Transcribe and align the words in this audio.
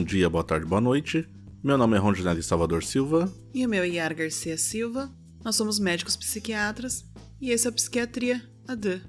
bom 0.00 0.04
dia, 0.04 0.30
boa 0.30 0.42
tarde, 0.42 0.64
boa 0.64 0.80
noite. 0.80 1.28
Meu 1.62 1.76
nome 1.76 1.94
é 1.94 2.00
Rondinelli 2.00 2.42
Salvador 2.42 2.82
Silva. 2.82 3.30
E 3.52 3.66
o 3.66 3.68
meu 3.68 3.82
é 3.82 3.88
Yara 3.88 4.14
Garcia 4.14 4.56
Silva. 4.56 5.10
Nós 5.44 5.56
somos 5.56 5.78
médicos 5.78 6.16
psiquiatras 6.16 7.04
e 7.38 7.50
esse 7.50 7.66
é 7.66 7.70
o 7.70 7.72
Psiquiatria 7.72 8.42
AD. 8.66 9.02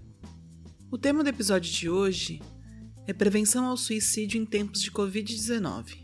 O 0.92 0.98
tema 0.98 1.24
do 1.24 1.30
episódio 1.30 1.72
de 1.72 1.90
hoje 1.90 2.42
é 3.08 3.14
prevenção 3.14 3.68
ao 3.68 3.78
suicídio 3.78 4.42
em 4.42 4.46
tempos 4.46 4.82
de 4.82 4.92
Covid-19. 4.92 6.00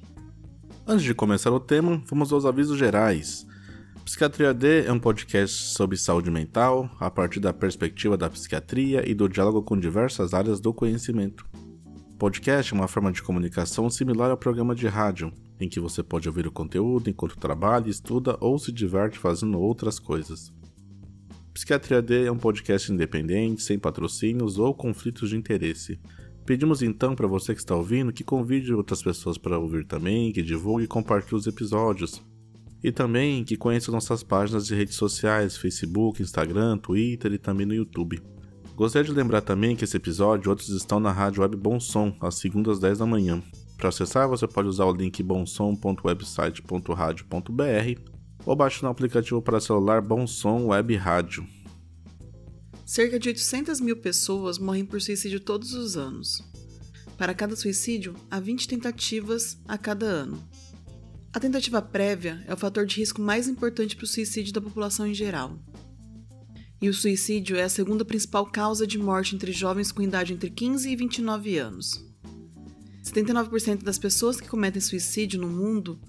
Antes 0.88 1.04
de 1.04 1.14
começar 1.14 1.51
o 1.51 1.60
tema, 1.60 2.01
vamos 2.07 2.32
aos 2.32 2.46
avisos 2.46 2.79
gerais. 2.79 3.46
Psiquiatria 4.06 4.54
D 4.54 4.86
é 4.86 4.92
um 4.93 5.00
podcast 5.00 5.74
sobre 5.74 5.97
saúde 5.97 6.32
mental 6.32 6.89
a 6.97 7.11
partir 7.11 7.42
da 7.42 7.51
perspectiva 7.51 8.15
da 8.15 8.29
psiquiatria 8.29 9.04
e 9.06 9.14
do 9.14 9.28
diálogo 9.28 9.61
com 9.64 9.78
diversas 9.78 10.33
áreas 10.33 10.61
do 10.61 10.74
conhecimento. 10.74 11.46
Podcast 12.18 12.74
é 12.74 12.76
uma 12.76 12.88
forma 12.88 13.12
de 13.12 13.21
comunicação 13.21 13.88
similar 13.92 14.32
ao 14.32 14.38
programa 14.38 14.74
de 14.74 14.88
rádio, 14.88 15.32
em 15.60 15.70
que 15.70 15.80
você 15.80 16.02
pode 16.02 16.28
ouvir 16.28 16.48
o 16.48 16.52
conteúdo 16.52 17.12
enquanto 17.12 17.38
trabalha, 17.38 17.92
estuda 17.92 18.36
ou 18.42 18.57
se 18.57 18.71
diverte 18.71 19.20
fazendo 19.20 19.60
outras 19.60 20.00
coisas. 20.00 20.52
Psiquiatria 21.54 22.02
D 22.02 22.26
é 22.26 22.32
um 22.32 22.38
podcast 22.40 22.92
independente, 22.92 23.62
sem 23.62 23.78
patrocínios 23.78 24.57
ou 24.57 24.74
conflitos 24.74 25.30
de 25.30 25.38
interesse. 25.38 26.00
Pedimos 26.43 26.82
então 26.82 27.14
para 27.14 27.28
você 27.28 27.54
que 27.54 27.60
está 27.60 27.76
ouvindo 27.76 28.12
que 28.12 28.24
convide 28.24 28.74
outras 28.74 29.04
pessoas 29.04 29.38
para 29.38 29.60
ouvir 29.60 29.86
também, 29.86 30.32
que 30.32 30.42
divulgue 30.42 30.86
e 30.86 30.88
compartilhe 30.88 31.36
os 31.36 31.46
episódios. 31.46 32.23
E 32.84 32.92
também 32.92 33.44
que 33.44 33.56
conheça 33.56 33.92
nossas 33.92 34.23
páginas 34.23 34.66
de 34.66 34.73
redes 34.73 34.95
sociais, 34.95 35.56
Facebook, 35.56 36.20
Instagram, 36.20 36.80
Twitter 36.80 37.31
e 37.34 37.38
também 37.38 37.68
no 37.68 37.76
YouTube. 37.76 38.20
Gostaria 38.77 39.09
de 39.09 39.11
lembrar 39.11 39.41
também 39.41 39.75
que 39.75 39.83
esse 39.83 39.97
episódio 39.97 40.47
e 40.47 40.52
outros 40.52 40.69
estão 40.69 40.99
na 40.99 41.11
rádio 41.11 41.41
web 41.41 41.58
Bom 41.58 41.80
Som, 41.80 42.16
às 42.22 42.36
segundas 42.36 42.75
às 42.75 42.80
10 42.80 43.00
da 43.00 43.08
manhã. 43.08 43.42
Para 43.75 43.89
acessar, 43.89 44.30
você 44.30 44.47
pode 44.47 44.67
usar 44.67 44.86
o 44.86 44.94
link 44.94 45.23
bomsom.website.radio.br 45.23 48.02
ou 48.45 48.56
baixar 48.56 48.84
no 48.84 48.89
aplicativo 48.89 49.42
para 49.42 49.59
celular 49.59 50.00
Bom 50.00 50.28
Som 50.28 50.67
Web 50.67 50.95
Rádio. 50.95 51.44
Cerca 52.86 53.17
de 53.17 53.30
800 53.30 53.81
mil 53.81 53.97
pessoas 53.97 54.59
morrem 54.59 54.86
por 54.86 55.02
suicídio 55.02 55.39
todos 55.39 55.73
os 55.73 55.97
anos. 55.97 56.44
Para 57.17 57.34
cada 57.34 57.56
suicídio, 57.56 58.14
há 58.30 58.39
20 58.39 58.67
tentativas 58.67 59.58
a 59.67 59.75
cada 59.75 60.06
ano. 60.06 60.38
A 61.34 61.39
tentativa 61.39 61.81
prévia 61.81 62.44
é 62.45 62.53
o 62.53 62.58
fator 62.58 62.86
de 62.86 62.97
risco 62.97 63.23
mais 63.23 63.47
importante 63.47 63.95
para 63.95 64.06
o 64.06 64.08
suicídio 64.08 64.53
da 64.53 64.62
população 64.62 65.08
em 65.08 65.16
geral. 65.16 65.58
E 66.80 66.89
o 66.89 66.94
suicídio 66.94 67.58
é 67.58 67.64
a 67.64 67.70
segunda 67.70 68.06
principal 68.06 68.45
causa 68.45 68.86
de 68.86 69.00
morte 69.00 69.36
entre 69.36 69.52
jovens 69.52 69.92
com 69.92 70.02
idade 70.02 70.33
entre 70.33 70.50
15 70.50 70.89
e 70.89 70.95
29 70.95 71.58
anos. 71.58 72.06
79% 73.03 73.84
das 73.84 73.97
pessoas 73.97 74.39
que 74.39 74.47
cometem 74.47 74.81
suicídio 74.81 75.39
no 75.39 75.47
mundo 75.47 76.00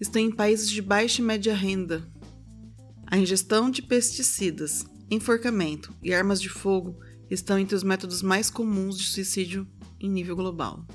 estão 0.00 0.22
em 0.22 0.30
países 0.30 0.70
de 0.70 0.80
baixa 0.80 1.20
e 1.20 1.24
média 1.24 1.54
renda. 1.54 2.08
A 3.06 3.18
ingestão 3.18 3.70
de 3.70 3.82
pesticidas, 3.82 4.84
enforcamento 5.10 5.92
e 6.02 6.14
armas 6.14 6.40
de 6.40 6.48
fogo 6.48 6.98
estão 7.30 7.58
entre 7.58 7.76
os 7.76 7.82
métodos 7.82 8.22
mais 8.22 8.48
comuns 8.48 8.96
de 8.96 9.04
suicídio 9.04 9.66
em 10.00 10.08
nível 10.08 10.36
global. 10.36 10.86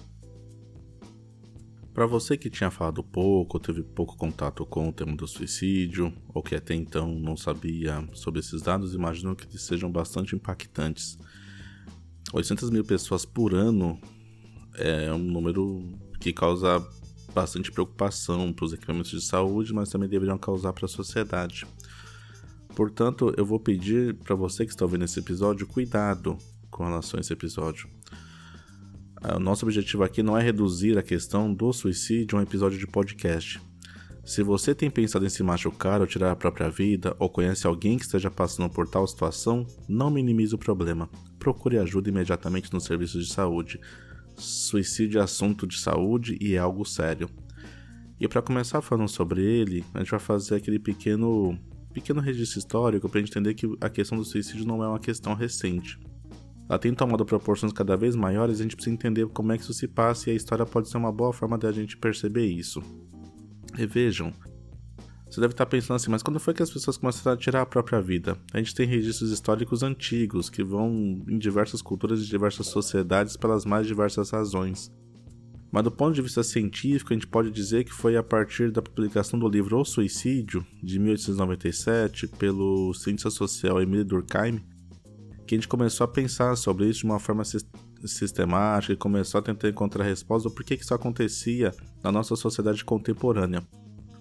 Para 1.93 2.05
você 2.05 2.37
que 2.37 2.49
tinha 2.49 2.71
falado 2.71 3.03
pouco, 3.03 3.59
teve 3.59 3.83
pouco 3.83 4.15
contato 4.15 4.65
com 4.65 4.87
o 4.89 4.93
tema 4.93 5.15
do 5.15 5.27
suicídio, 5.27 6.13
ou 6.33 6.41
que 6.41 6.55
até 6.55 6.73
então 6.73 7.13
não 7.13 7.35
sabia 7.35 8.07
sobre 8.13 8.39
esses 8.39 8.61
dados, 8.61 8.93
imagino 8.93 9.35
que 9.35 9.45
eles 9.45 9.61
sejam 9.61 9.91
bastante 9.91 10.35
impactantes. 10.35 11.17
800 12.31 12.69
mil 12.69 12.83
pessoas 12.83 13.25
por 13.25 13.53
ano 13.53 13.99
é 14.75 15.11
um 15.11 15.17
número 15.17 15.83
que 16.19 16.31
causa 16.31 16.85
bastante 17.33 17.71
preocupação 17.71 18.53
para 18.53 18.65
os 18.65 18.73
equipamentos 18.73 19.11
de 19.11 19.21
saúde, 19.21 19.73
mas 19.73 19.89
também 19.89 20.07
deveriam 20.07 20.37
causar 20.37 20.73
para 20.73 20.85
a 20.85 20.89
sociedade. 20.89 21.65
Portanto, 22.75 23.33
eu 23.35 23.45
vou 23.45 23.59
pedir 23.59 24.15
para 24.15 24.35
você 24.35 24.65
que 24.65 24.71
está 24.71 24.85
ouvindo 24.85 25.05
esse 25.05 25.19
episódio 25.19 25.67
cuidado 25.67 26.37
com 26.69 26.83
relação 26.83 27.17
a 27.17 27.21
esse 27.21 27.33
episódio. 27.33 27.89
Ah, 29.21 29.35
o 29.35 29.39
nosso 29.39 29.65
objetivo 29.65 30.03
aqui 30.03 30.23
não 30.23 30.37
é 30.37 30.41
reduzir 30.41 30.97
a 30.97 31.03
questão 31.03 31.53
do 31.53 31.73
suicídio 31.73 32.37
a 32.37 32.39
um 32.39 32.43
episódio 32.43 32.79
de 32.79 32.87
podcast. 32.87 33.61
Se 34.23 34.43
você 34.43 34.75
tem 34.75 34.89
pensado 34.89 35.25
em 35.25 35.29
se 35.29 35.41
machucar 35.43 35.99
ou 35.99 36.07
tirar 36.07 36.31
a 36.31 36.35
própria 36.35 36.69
vida, 36.69 37.15
ou 37.19 37.29
conhece 37.29 37.65
alguém 37.65 37.97
que 37.97 38.05
esteja 38.05 38.29
passando 38.29 38.69
por 38.69 38.87
tal 38.87 39.05
situação, 39.07 39.65
não 39.87 40.09
minimize 40.09 40.53
o 40.53 40.57
problema. 40.57 41.09
Procure 41.37 41.79
ajuda 41.79 42.09
imediatamente 42.09 42.71
nos 42.71 42.85
serviços 42.85 43.27
de 43.27 43.33
saúde. 43.33 43.79
Suicídio 44.35 45.19
é 45.19 45.23
assunto 45.23 45.67
de 45.67 45.79
saúde 45.79 46.37
e 46.39 46.53
é 46.53 46.59
algo 46.59 46.85
sério. 46.85 47.29
E 48.19 48.27
para 48.27 48.41
começar 48.41 48.81
falando 48.81 49.09
sobre 49.09 49.43
ele, 49.43 49.83
a 49.93 49.99
gente 49.99 50.11
vai 50.11 50.19
fazer 50.19 50.55
aquele 50.55 50.79
pequeno 50.79 51.57
pequeno 51.91 52.21
registro 52.21 52.59
histórico 52.59 53.09
para 53.09 53.19
entender 53.19 53.55
que 53.55 53.67
a 53.81 53.89
questão 53.89 54.17
do 54.17 54.23
suicídio 54.23 54.65
não 54.65 54.83
é 54.83 54.87
uma 54.87 54.99
questão 54.99 55.33
recente. 55.33 55.99
Ela 56.69 56.77
tem 56.77 56.93
tomado 56.93 57.25
proporções 57.25 57.73
cada 57.73 57.97
vez 57.97 58.15
maiores 58.15 58.59
e 58.59 58.61
a 58.61 58.63
gente 58.63 58.75
precisa 58.75 58.93
entender 58.93 59.27
como 59.29 59.51
é 59.51 59.57
que 59.57 59.63
isso 59.63 59.73
se 59.73 59.87
passa 59.87 60.29
e 60.29 60.33
a 60.33 60.35
história 60.35 60.63
pode 60.67 60.87
ser 60.87 60.97
uma 60.97 61.11
boa 61.11 61.33
forma 61.33 61.57
de 61.57 61.65
a 61.65 61.71
gente 61.71 61.97
perceber 61.97 62.45
isso. 62.45 62.83
Revejam. 63.73 64.31
Você 65.27 65.41
deve 65.41 65.53
estar 65.53 65.65
pensando 65.65 65.95
assim, 65.95 66.11
mas 66.11 66.21
quando 66.21 66.39
foi 66.39 66.53
que 66.53 66.61
as 66.61 66.71
pessoas 66.71 66.97
começaram 66.97 67.35
a 67.35 67.39
tirar 67.39 67.61
a 67.61 67.65
própria 67.65 67.99
vida? 67.99 68.37
A 68.53 68.57
gente 68.59 68.75
tem 68.75 68.85
registros 68.87 69.31
históricos 69.31 69.81
antigos 69.81 70.49
que 70.49 70.63
vão 70.63 71.23
em 71.27 71.39
diversas 71.39 71.81
culturas 71.81 72.21
e 72.21 72.27
diversas 72.27 72.67
sociedades 72.67 73.35
pelas 73.35 73.65
mais 73.65 73.87
diversas 73.87 74.29
razões. 74.29 74.91
Mas 75.71 75.83
do 75.83 75.91
ponto 75.91 76.15
de 76.15 76.21
vista 76.21 76.43
científico, 76.43 77.13
a 77.13 77.15
gente 77.15 77.27
pode 77.27 77.51
dizer 77.51 77.83
que 77.83 77.93
foi 77.93 78.17
a 78.17 78.23
partir 78.23 78.71
da 78.71 78.81
publicação 78.81 79.39
do 79.39 79.47
livro 79.47 79.79
O 79.79 79.85
Suicídio, 79.85 80.65
de 80.81 80.99
1897, 80.99 82.27
pelo 82.27 82.91
cientista 82.95 83.29
social 83.29 83.79
Emile 83.79 84.03
Durkheim, 84.03 84.63
que 85.49 85.55
a 85.55 85.57
gente 85.57 85.67
começou 85.67 86.05
a 86.05 86.07
pensar 86.07 86.55
sobre 86.55 86.87
isso 86.87 86.99
de 86.99 87.05
uma 87.05 87.17
forma 87.17 87.43
sistemática 88.05 88.93
e 88.93 88.95
começou 88.95 89.39
a 89.39 89.41
tentar 89.41 89.67
encontrar 89.67 90.03
resposta 90.03 90.47
do 90.47 90.53
porquê 90.53 90.77
que 90.77 90.83
isso 90.83 90.93
acontecia 90.93 91.73
na 92.03 92.11
nossa 92.11 92.35
sociedade 92.35 92.85
contemporânea. 92.85 93.63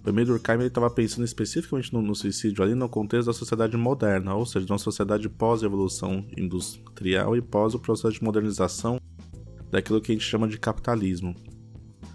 O 0.02 0.08
Emile 0.08 0.24
Durkheim 0.24 0.62
estava 0.62 0.88
pensando 0.88 1.26
especificamente 1.26 1.92
no, 1.92 2.00
no, 2.00 2.14
suicídio 2.14 2.64
ali 2.64 2.74
no 2.74 2.88
contexto 2.88 3.26
da 3.26 3.34
sociedade 3.34 3.76
moderna, 3.76 4.34
ou 4.34 4.46
seja, 4.46 4.64
de 4.64 4.72
uma 4.72 4.78
sociedade 4.78 5.28
pós-evolução 5.28 6.26
industrial 6.34 7.36
e 7.36 7.42
pós 7.42 7.74
o 7.74 7.78
processo 7.78 8.14
de 8.14 8.24
modernização 8.24 8.98
daquilo 9.70 10.00
que 10.00 10.12
a 10.12 10.14
gente 10.14 10.24
chama 10.24 10.48
de 10.48 10.58
capitalismo. 10.58 11.34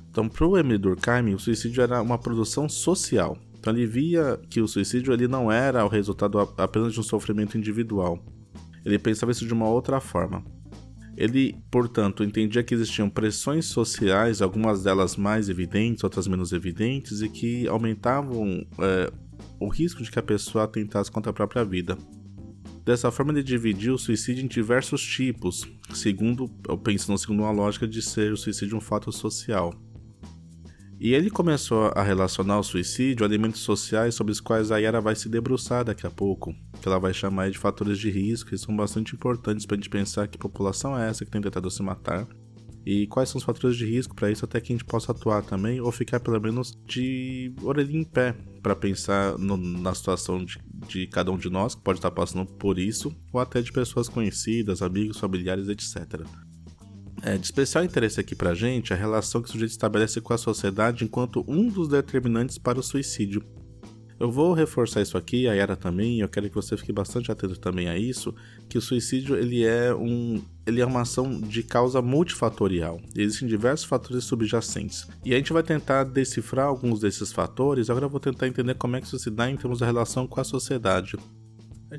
Então, 0.10 0.28
para 0.28 0.48
o 0.48 0.58
Emile 0.58 0.80
Durkheim, 0.80 1.36
o 1.36 1.40
suicídio 1.40 1.84
era 1.84 2.02
uma 2.02 2.18
produção 2.18 2.68
social. 2.68 3.38
Então, 3.60 3.72
ele 3.72 3.86
via 3.86 4.40
que 4.50 4.60
o 4.60 4.68
suicídio 4.68 5.14
ele 5.14 5.28
não 5.28 5.52
era 5.52 5.86
o 5.86 5.88
resultado 5.88 6.40
apenas 6.58 6.94
de 6.94 7.00
um 7.00 7.04
sofrimento 7.04 7.56
individual. 7.56 8.20
Ele 8.86 9.00
pensava 9.00 9.32
isso 9.32 9.46
de 9.46 9.54
uma 9.54 9.68
outra 9.68 10.00
forma. 10.00 10.44
Ele, 11.16 11.56
portanto, 11.70 12.24
entendia 12.24 12.64
que 12.64 12.74
existiam 12.74 13.10
pressões 13.10 13.66
sociais, 13.66 14.42
algumas 14.42 14.84
delas 14.84 15.16
mais 15.16 15.48
evidentes, 15.48 16.04
outras 16.04 16.28
menos 16.28 16.52
evidentes, 16.52 17.22
e 17.22 17.30
que 17.30 17.68
aumentavam 17.68 18.66
é, 18.80 19.12
o 19.60 19.68
risco 19.68 20.02
de 20.02 20.10
que 20.10 20.18
a 20.18 20.24
pessoa 20.24 20.64
atentasse 20.64 21.12
contra 21.12 21.30
a 21.30 21.34
própria 21.34 21.64
vida. 21.64 21.98
Dessa 22.84 23.12
forma, 23.12 23.32
ele 23.32 23.44
dividiu 23.44 23.94
o 23.94 23.98
suicídio 23.98 24.44
em 24.44 24.48
diversos 24.48 25.02
tipos, 25.02 25.66
segundo, 25.94 26.50
pensando 26.84 27.18
segundo 27.18 27.42
uma 27.42 27.52
lógica 27.52 27.88
de 27.88 28.02
ser 28.02 28.34
o 28.34 28.38
suicídio 28.38 28.76
um 28.76 28.82
fato 28.82 29.12
social. 29.12 29.74
E 31.04 31.14
ele 31.14 31.30
começou 31.30 31.92
a 31.94 32.02
relacionar 32.02 32.58
o 32.58 32.64
suicídio 32.64 33.26
a 33.26 33.28
elementos 33.28 33.60
sociais 33.60 34.16
sobre 34.16 34.32
os 34.32 34.40
quais 34.40 34.72
a 34.72 34.78
Yara 34.78 35.02
vai 35.02 35.14
se 35.18 35.28
debruçar 35.28 35.84
daqui 35.84 36.08
a 36.08 36.10
pouco, 36.10 36.56
que 36.82 36.88
ela 36.88 36.98
vai 36.98 37.14
chamar 37.14 37.52
de 37.52 37.58
fatores 37.58 38.00
de 38.00 38.10
risco, 38.10 38.52
que 38.52 38.58
são 38.58 38.74
bastante 38.74 39.14
importantes 39.14 39.66
para 39.66 39.76
a 39.76 39.78
gente 39.78 39.90
pensar 39.90 40.30
que 40.30 40.38
população 40.38 40.98
é 40.98 41.10
essa 41.10 41.26
que 41.26 41.32
tem 41.32 41.42
tentado 41.42 41.70
se 41.70 41.84
matar, 41.84 42.26
e 42.86 43.06
quais 43.08 43.28
são 43.28 43.38
os 43.38 43.44
fatores 43.44 43.76
de 43.76 43.86
risco 43.86 44.16
para 44.16 44.32
isso 44.32 44.46
até 44.46 44.62
que 44.62 44.72
a 44.72 44.76
gente 44.78 44.86
possa 44.86 45.12
atuar 45.12 45.44
também 45.44 45.82
ou 45.82 45.92
ficar 45.92 46.22
pelo 46.22 46.40
menos 46.40 46.72
de 46.88 47.54
orelha 47.62 47.98
em 47.98 48.06
pé 48.06 48.34
para 48.62 48.74
pensar 48.74 49.38
no, 49.38 49.58
na 49.58 49.94
situação 49.94 50.46
de, 50.46 50.58
de 50.88 51.06
cada 51.08 51.34
um 51.34 51.38
de 51.38 51.50
nós 51.50 51.76
que 51.76 51.82
pode 51.82 52.00
estar 52.00 52.12
passando 52.12 52.46
por 52.46 52.80
isso 52.80 53.14
ou 53.34 53.42
até 53.42 53.62
de 53.62 53.74
pessoas 53.74 54.08
conhecidas, 54.08 54.82
amigos, 54.82 55.20
familiares, 55.20 55.68
etc. 55.68 56.22
É 57.22 57.38
de 57.38 57.46
especial 57.46 57.84
interesse 57.84 58.20
aqui 58.20 58.36
pra 58.36 58.54
gente 58.54 58.94
a 58.94 58.98
relação 58.98 59.42
que 59.42 59.50
o 59.50 59.52
sujeito 59.52 59.72
estabelece 59.72 60.20
com 60.20 60.34
a 60.34 60.38
sociedade 60.38 61.06
enquanto 61.06 61.44
um 61.48 61.70
dos 61.70 61.88
determinantes 61.88 62.58
para 62.58 62.80
o 62.80 62.84
suicídio. 62.84 63.44
Eu 64.20 64.32
vou 64.32 64.54
reforçar 64.54 65.02
isso 65.02 65.18
aqui, 65.18 65.48
a 65.48 65.54
Yara 65.54 65.76
também, 65.76 66.22
eu 66.22 66.30
quero 66.30 66.48
que 66.48 66.56
você 66.56 66.78
fique 66.78 66.94
bastante 66.94 67.32
atento 67.32 67.60
também 67.60 67.90
a 67.90 67.98
isso, 67.98 68.34
que 68.70 68.78
o 68.78 68.82
suicídio 68.82 69.36
ele 69.36 69.66
é, 69.66 69.94
um, 69.94 70.42
ele 70.66 70.80
é 70.80 70.86
uma 70.86 71.02
ação 71.02 71.42
de 71.42 71.64
causa 71.64 72.02
multifatorial. 72.02 73.02
Existem 73.16 73.48
diversos 73.48 73.86
fatores 73.86 74.24
subjacentes. 74.24 75.08
E 75.26 75.34
a 75.34 75.38
gente 75.38 75.52
vai 75.52 75.64
tentar 75.64 76.06
decifrar 76.06 76.68
alguns 76.68 77.02
desses 77.02 77.34
fatores, 77.34 77.90
agora 77.90 78.06
eu 78.06 78.10
vou 78.10 78.20
tentar 78.20 78.48
entender 78.48 78.76
como 78.76 78.96
é 78.96 79.02
que 79.02 79.08
isso 79.08 79.20
se 79.20 79.30
dá 79.30 79.50
em 79.50 79.58
termos 79.58 79.80
da 79.80 79.86
relação 79.86 80.26
com 80.26 80.40
a 80.40 80.44
sociedade. 80.46 81.18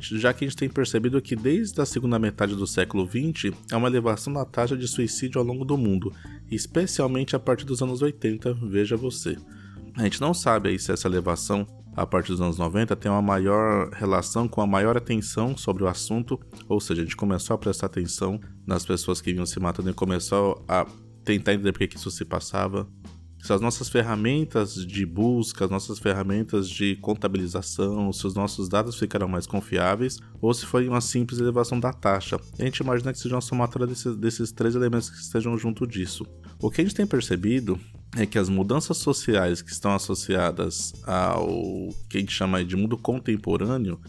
Já 0.00 0.32
que 0.32 0.44
a 0.44 0.48
gente 0.48 0.56
tem 0.56 0.68
percebido 0.68 1.20
que 1.20 1.36
desde 1.36 1.80
a 1.80 1.86
segunda 1.86 2.18
metade 2.18 2.54
do 2.54 2.66
século 2.66 3.06
XX 3.06 3.56
há 3.70 3.76
uma 3.76 3.88
elevação 3.88 4.32
da 4.32 4.44
taxa 4.44 4.76
de 4.76 4.86
suicídio 4.88 5.38
ao 5.38 5.46
longo 5.46 5.64
do 5.64 5.76
mundo, 5.76 6.12
especialmente 6.50 7.36
a 7.36 7.38
partir 7.38 7.64
dos 7.64 7.82
anos 7.82 8.02
80, 8.02 8.54
veja 8.54 8.96
você. 8.96 9.36
A 9.96 10.02
gente 10.02 10.20
não 10.20 10.34
sabe 10.34 10.70
aí 10.70 10.78
se 10.78 10.90
essa 10.90 11.06
elevação 11.06 11.66
a 11.96 12.04
partir 12.04 12.32
dos 12.32 12.40
anos 12.40 12.58
90 12.58 12.96
tem 12.96 13.10
uma 13.10 13.22
maior 13.22 13.88
relação 13.92 14.48
com 14.48 14.60
a 14.60 14.66
maior 14.66 14.96
atenção 14.96 15.56
sobre 15.56 15.84
o 15.84 15.88
assunto, 15.88 16.40
ou 16.68 16.80
seja, 16.80 17.02
a 17.02 17.04
gente 17.04 17.16
começou 17.16 17.54
a 17.54 17.58
prestar 17.58 17.86
atenção 17.86 18.40
nas 18.66 18.84
pessoas 18.84 19.20
que 19.20 19.32
vinham 19.32 19.46
se 19.46 19.60
matando 19.60 19.90
e 19.90 19.94
começou 19.94 20.64
a 20.66 20.84
tentar 21.24 21.54
entender 21.54 21.72
por 21.72 21.86
que 21.86 21.96
isso 21.96 22.10
se 22.10 22.24
passava, 22.24 22.88
se 23.44 23.52
as 23.52 23.60
nossas 23.60 23.90
ferramentas 23.90 24.74
de 24.74 25.04
busca, 25.04 25.66
as 25.66 25.70
nossas 25.70 25.98
ferramentas 25.98 26.66
de 26.66 26.96
contabilização, 26.96 28.10
se 28.10 28.26
os 28.26 28.34
nossos 28.34 28.70
dados 28.70 28.96
ficarão 28.96 29.28
mais 29.28 29.46
confiáveis, 29.46 30.18
ou 30.40 30.54
se 30.54 30.64
foi 30.64 30.88
uma 30.88 31.02
simples 31.02 31.40
elevação 31.40 31.78
da 31.78 31.92
taxa. 31.92 32.40
A 32.58 32.64
gente 32.64 32.78
imagina 32.78 33.12
que 33.12 33.18
seja 33.18 33.34
uma 33.34 33.42
somatória 33.42 33.86
desses, 33.86 34.16
desses 34.16 34.50
três 34.50 34.74
elementos 34.74 35.10
que 35.10 35.18
estejam 35.18 35.58
junto 35.58 35.86
disso. 35.86 36.26
O 36.58 36.70
que 36.70 36.80
a 36.80 36.84
gente 36.84 36.96
tem 36.96 37.06
percebido 37.06 37.78
é 38.16 38.24
que 38.24 38.38
as 38.38 38.48
mudanças 38.48 38.96
sociais 38.96 39.60
que 39.60 39.70
estão 39.70 39.94
associadas 39.94 40.94
ao 41.06 41.46
que 42.08 42.16
a 42.16 42.20
gente 42.20 42.32
chama 42.32 42.64
de 42.64 42.76
mundo 42.76 42.96
contemporâneo, 42.96 44.00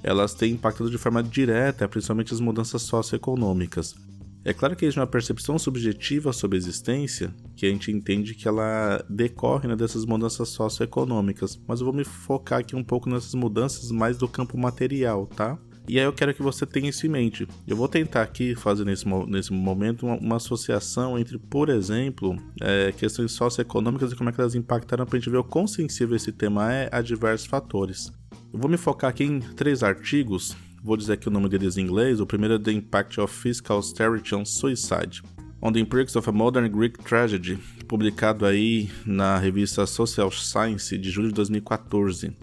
elas 0.00 0.32
têm 0.32 0.52
impactado 0.52 0.92
de 0.92 0.98
forma 0.98 1.24
direta, 1.24 1.88
principalmente 1.88 2.32
as 2.32 2.38
mudanças 2.38 2.82
socioeconômicas. 2.82 3.96
É 4.46 4.54
claro 4.54 4.76
que 4.76 4.84
existe 4.84 5.00
uma 5.00 5.08
percepção 5.08 5.58
subjetiva 5.58 6.32
sobre 6.32 6.56
a 6.56 6.60
existência, 6.60 7.34
que 7.56 7.66
a 7.66 7.68
gente 7.68 7.90
entende 7.90 8.32
que 8.32 8.46
ela 8.46 9.04
decorre 9.10 9.66
né, 9.66 9.74
dessas 9.74 10.06
mudanças 10.06 10.50
socioeconômicas, 10.50 11.60
mas 11.66 11.80
eu 11.80 11.86
vou 11.86 11.92
me 11.92 12.04
focar 12.04 12.60
aqui 12.60 12.76
um 12.76 12.84
pouco 12.84 13.10
nessas 13.10 13.34
mudanças 13.34 13.90
mais 13.90 14.16
do 14.16 14.28
campo 14.28 14.56
material, 14.56 15.26
tá? 15.26 15.58
E 15.88 15.98
aí 15.98 16.04
eu 16.04 16.12
quero 16.12 16.32
que 16.32 16.42
você 16.42 16.64
tenha 16.64 16.90
isso 16.90 17.04
em 17.04 17.08
mente. 17.08 17.48
Eu 17.66 17.76
vou 17.76 17.88
tentar 17.88 18.22
aqui 18.22 18.54
fazer 18.54 18.84
nesse, 18.84 19.04
nesse 19.26 19.52
momento 19.52 20.06
uma, 20.06 20.16
uma 20.16 20.36
associação 20.36 21.18
entre, 21.18 21.38
por 21.38 21.68
exemplo, 21.68 22.36
é, 22.60 22.92
questões 22.92 23.32
socioeconômicas 23.32 24.12
e 24.12 24.16
como 24.16 24.30
é 24.30 24.32
que 24.32 24.40
elas 24.40 24.54
impactaram 24.54 25.04
para 25.04 25.16
a 25.16 25.18
gente 25.18 25.30
ver 25.30 25.38
o 25.38 25.44
quão 25.44 25.66
sensível 25.66 26.14
esse 26.14 26.30
tema 26.30 26.72
é 26.72 26.88
a 26.92 27.00
diversos 27.00 27.48
fatores. 27.48 28.12
Eu 28.52 28.60
vou 28.60 28.70
me 28.70 28.76
focar 28.76 29.10
aqui 29.10 29.24
em 29.24 29.40
três 29.40 29.82
artigos 29.82 30.56
Vou 30.86 30.96
dizer 30.96 31.14
aqui 31.14 31.26
o 31.26 31.32
nome 31.32 31.48
deles 31.48 31.76
em 31.76 31.80
inglês. 31.80 32.20
O 32.20 32.26
primeiro 32.26 32.54
é 32.54 32.58
The 32.60 32.70
Impact 32.70 33.20
of 33.20 33.34
Fiscal 33.34 33.78
Austerity 33.78 34.36
on 34.36 34.44
Suicide. 34.44 35.20
On 35.60 35.72
the 35.72 35.80
Empirics 35.80 36.14
of 36.14 36.28
a 36.30 36.32
Modern 36.32 36.68
Greek 36.68 37.02
Tragedy, 37.02 37.58
publicado 37.88 38.46
aí 38.46 38.88
na 39.04 39.36
revista 39.36 39.84
Social 39.84 40.30
Science 40.30 40.96
de 40.96 41.10
julho 41.10 41.26
de 41.26 41.34
2014. 41.34 42.36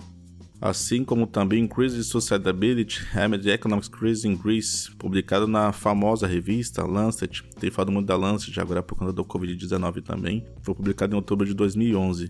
Assim 0.60 1.06
como 1.06 1.26
também 1.26 1.64
Increased 1.64 2.04
Suicidability, 2.04 3.00
Amid 3.16 3.48
Economic 3.48 3.90
Crisis 3.90 4.26
in 4.26 4.36
Greece, 4.36 4.94
publicado 4.98 5.48
na 5.48 5.72
famosa 5.72 6.28
revista 6.28 6.86
Lancet. 6.86 7.46
Tem 7.58 7.72
falado 7.72 7.94
muito 7.94 8.08
da 8.08 8.18
Lancet 8.18 8.60
agora 8.60 8.84
por 8.84 8.98
conta 8.98 9.14
do 9.14 9.24
Covid-19 9.24 10.04
também. 10.04 10.46
Foi 10.62 10.76
publicado 10.76 11.14
em 11.14 11.16
outubro 11.16 11.48
de 11.48 11.54
2011. 11.54 12.30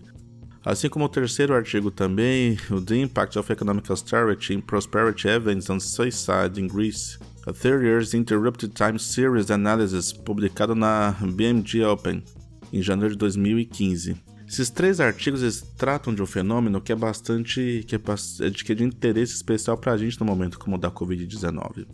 Assim 0.64 0.88
como 0.88 1.04
o 1.04 1.08
terceiro 1.10 1.54
artigo 1.54 1.90
também, 1.90 2.56
o 2.70 2.80
The 2.80 2.96
Impact 2.96 3.38
of 3.38 3.52
Economic 3.52 3.90
Austerity 3.90 4.54
and 4.54 4.62
Prosperity 4.62 5.28
Evidence 5.28 5.70
on 5.70 5.78
Suicide 5.78 6.58
in 6.58 6.68
Greece, 6.68 7.18
a 7.46 7.52
30 7.52 7.84
Years 7.84 8.14
Interrupted 8.14 8.72
Time 8.72 8.98
Series 8.98 9.50
Analysis, 9.50 10.10
publicado 10.10 10.74
na 10.74 11.14
BMG 11.20 11.84
Open, 11.84 12.24
em 12.72 12.80
janeiro 12.80 13.12
de 13.12 13.18
2015. 13.18 14.16
Esses 14.48 14.70
três 14.70 15.00
artigos 15.00 15.60
tratam 15.76 16.14
de 16.14 16.22
um 16.22 16.26
fenômeno 16.26 16.80
que 16.80 16.92
é 16.92 16.96
bastante 16.96 17.84
que 17.86 17.94
é, 17.94 18.50
de, 18.50 18.64
que 18.64 18.72
é 18.72 18.74
de 18.74 18.84
interesse 18.84 19.34
especial 19.34 19.76
para 19.76 19.92
a 19.92 19.96
gente 19.98 20.18
no 20.18 20.24
momento 20.24 20.58
como 20.58 20.76
o 20.76 20.78
da 20.78 20.90
Covid-19. 20.90 21.86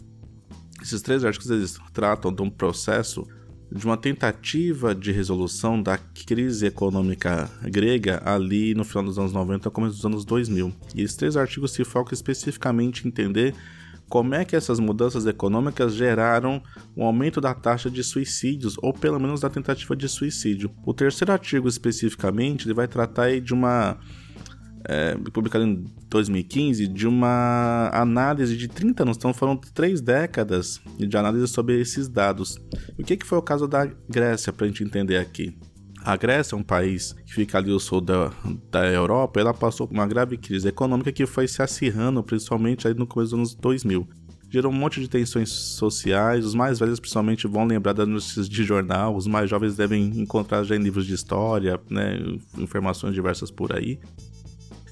Esses 0.81 1.03
três 1.03 1.25
artigos 1.25 1.81
tratam 1.93 2.33
de 2.33 2.41
um 2.41 2.51
processo 2.51 3.27
de 3.73 3.85
uma 3.85 3.97
tentativa 3.97 4.95
de 4.95 5.13
resolução 5.13 5.81
da 5.81 5.97
crise 5.97 6.67
econômica 6.67 7.51
grega 7.63 8.21
ali 8.25 8.75
no 8.75 8.85
final 8.85 9.05
dos 9.05 9.19
anos 9.19 9.33
90 9.33 9.71
começo 9.71 9.97
dos 9.97 10.05
anos 10.05 10.25
2000. 10.25 10.73
E 10.95 11.03
esses 11.03 11.17
três 11.17 11.37
artigos 11.37 11.73
se 11.73 11.85
focam 11.85 12.13
especificamente 12.13 13.05
em 13.05 13.09
entender 13.09 13.55
como 14.09 14.35
é 14.35 14.45
que 14.45 14.57
essas 14.57 14.81
mudanças 14.81 15.25
econômicas 15.25 15.95
geraram 15.95 16.61
um 16.97 17.05
aumento 17.05 17.41
da 17.41 17.55
taxa 17.55 17.89
de 17.89 18.03
suicídios, 18.03 18.75
ou 18.83 18.93
pelo 18.93 19.21
menos 19.21 19.41
da 19.41 19.49
tentativa 19.49 19.95
de 19.95 20.09
suicídio. 20.09 20.69
O 20.85 20.93
terceiro 20.93 21.31
artigo 21.33 21.69
especificamente 21.69 22.67
ele 22.67 22.75
vai 22.75 22.89
tratar 22.89 23.41
de 23.41 23.55
uma 23.55 23.99
é, 24.85 25.15
publicado 25.33 25.65
em 25.65 25.85
2015, 26.09 26.87
de 26.87 27.07
uma 27.07 27.91
análise 27.93 28.57
de 28.57 28.69
30 28.69 29.03
anos, 29.03 29.17
então 29.17 29.33
foram 29.33 29.57
três 29.57 30.01
décadas 30.01 30.81
de 30.99 31.17
análise 31.17 31.47
sobre 31.49 31.81
esses 31.81 32.09
dados. 32.09 32.59
O 32.99 33.05
que, 33.05 33.17
que 33.17 33.27
foi 33.27 33.39
o 33.39 33.43
caso 33.43 33.67
da 33.67 33.87
Grécia, 34.09 34.53
para 34.53 34.67
a 34.67 34.69
gente 34.69 34.85
entender 34.85 35.17
aqui? 35.17 35.57
A 36.03 36.17
Grécia 36.17 36.55
é 36.55 36.59
um 36.59 36.63
país 36.63 37.13
que 37.27 37.35
fica 37.35 37.59
ali 37.59 37.71
ao 37.71 37.79
sul 37.79 38.01
da, 38.01 38.33
da 38.71 38.87
Europa, 38.87 39.39
ela 39.39 39.53
passou 39.53 39.87
por 39.87 39.95
uma 39.95 40.07
grave 40.07 40.39
crise 40.39 40.67
econômica 40.67 41.13
que 41.13 41.27
foi 41.27 41.47
se 41.47 41.63
acirrando, 41.63 42.23
principalmente 42.23 42.89
aí 42.89 42.95
no 42.95 43.07
começo 43.07 43.37
dos 43.37 43.39
anos 43.39 43.55
2000 43.55 44.09
gerou 44.51 44.73
um 44.73 44.75
monte 44.75 45.01
de 45.01 45.09
tensões 45.09 45.49
sociais. 45.49 46.45
Os 46.45 46.55
mais 46.55 46.79
velhos, 46.79 46.99
principalmente, 46.99 47.47
vão 47.47 47.65
lembrar 47.65 47.93
das 47.93 48.09
notícias 48.09 48.49
de 48.49 48.65
jornal. 48.65 49.15
Os 49.15 49.27
mais 49.27 49.49
jovens 49.49 49.77
devem 49.77 50.03
encontrar 50.21 50.65
já 50.65 50.75
em 50.75 50.81
livros 50.81 51.07
de 51.07 51.15
história, 51.15 51.81
né, 51.89 52.19
informações 52.59 53.15
diversas 53.15 53.51
por 53.51 53.73
aí. 53.73 54.01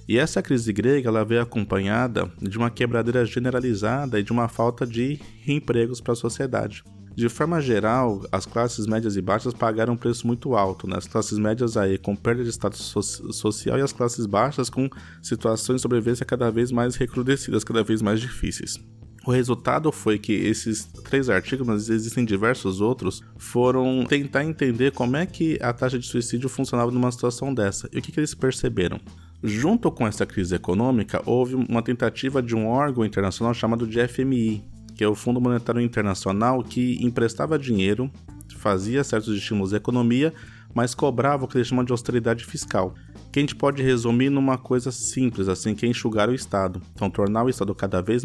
E 0.09 0.17
essa 0.17 0.41
crise 0.41 0.73
grega 0.73 1.11
ela 1.11 1.23
veio 1.23 1.43
acompanhada 1.43 2.33
de 2.41 2.57
uma 2.57 2.71
quebradeira 2.71 3.27
generalizada 3.27 4.19
e 4.19 4.23
de 4.23 4.33
uma 4.33 4.49
falta 4.49 4.87
de 4.87 5.21
empregos 5.47 6.01
para 6.01 6.15
a 6.15 6.17
sociedade. 6.17 6.83
De 7.15 7.29
forma 7.29 7.61
geral, 7.61 8.25
as 8.33 8.47
classes 8.47 8.87
médias 8.87 9.17
e 9.17 9.21
baixas 9.21 9.53
pagaram 9.53 9.95
um 9.95 9.97
preço 9.97 10.27
muito 10.27 10.55
alto, 10.55 10.87
né? 10.87 10.97
as 10.97 11.07
classes 11.07 11.37
médias 11.37 11.77
aí 11.77 11.99
com 11.99 12.17
perda 12.17 12.43
de 12.43 12.49
status 12.49 12.81
so 12.81 13.03
social 13.33 13.77
e 13.77 13.83
as 13.83 13.93
classes 13.93 14.25
baixas 14.25 14.71
com 14.71 14.89
situações 15.21 15.77
de 15.77 15.83
sobrevivência 15.83 16.25
cada 16.25 16.51
vez 16.51 16.71
mais 16.71 16.95
recrudescidas, 16.95 17.65
cada 17.65 17.83
vez 17.83 18.01
mais 18.01 18.21
difíceis. 18.21 18.79
O 19.27 19.33
resultado 19.33 19.93
foi 19.93 20.19
que 20.19 20.33
esses 20.33 20.87
três 21.05 21.29
artigos, 21.29 21.67
mas 21.67 21.91
existem 21.91 22.25
diversos 22.25 22.81
outros, 22.81 23.21
foram 23.37 24.07
tentar 24.09 24.45
entender 24.45 24.93
como 24.93 25.17
é 25.17 25.27
que 25.27 25.59
a 25.61 25.73
taxa 25.73 25.99
de 25.99 26.07
suicídio 26.07 26.49
funcionava 26.49 26.91
numa 26.91 27.13
situação 27.13 27.53
dessa. 27.53 27.91
E 27.93 27.99
o 27.99 28.03
que, 28.03 28.13
que 28.13 28.21
eles 28.21 28.33
perceberam? 28.33 28.99
Junto 29.43 29.91
com 29.91 30.07
essa 30.07 30.27
crise 30.27 30.55
econômica, 30.55 31.23
houve 31.25 31.55
uma 31.55 31.83
tentativa 31.83 32.43
de 32.43 32.57
um 32.57 32.67
órgão 32.67 33.05
internacional 33.05 33.55
chamado 33.55 33.87
de 33.87 34.07
FMI, 34.07 34.65
que 34.97 35.05
é 35.05 35.09
o 35.09 35.15
Fundo 35.15 35.41
Monetário 35.41 35.81
Internacional, 35.81 36.63
que 36.63 36.99
emprestava 37.01 37.57
dinheiro, 37.57 38.11
fazia 38.57 39.05
certos 39.05 39.37
estímulos 39.37 39.73
à 39.73 39.77
economia, 39.77 40.35
mas 40.75 40.95
cobrava 40.95 41.45
o 41.45 41.49
que 41.49 41.57
eles 41.57 41.69
chamam 41.69 41.85
de 41.85 41.93
austeridade 41.93 42.45
fiscal, 42.45 42.95
que 43.33 43.39
a 43.39 43.43
gente 43.43 43.55
pode 43.55 43.83
resumir 43.83 44.29
numa 44.29 44.59
coisa 44.59 44.91
simples, 44.91 45.49
assim, 45.49 45.75
que 45.75 45.87
é 45.87 45.89
enxugar 45.89 46.29
o 46.29 46.35
Estado. 46.35 46.83
Então, 46.95 47.09
tornar 47.09 47.45
o 47.45 47.49
Estado 47.49 47.75
cada 47.75 48.03
vez 48.03 48.23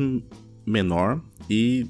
menor 0.65 1.21
e 1.49 1.85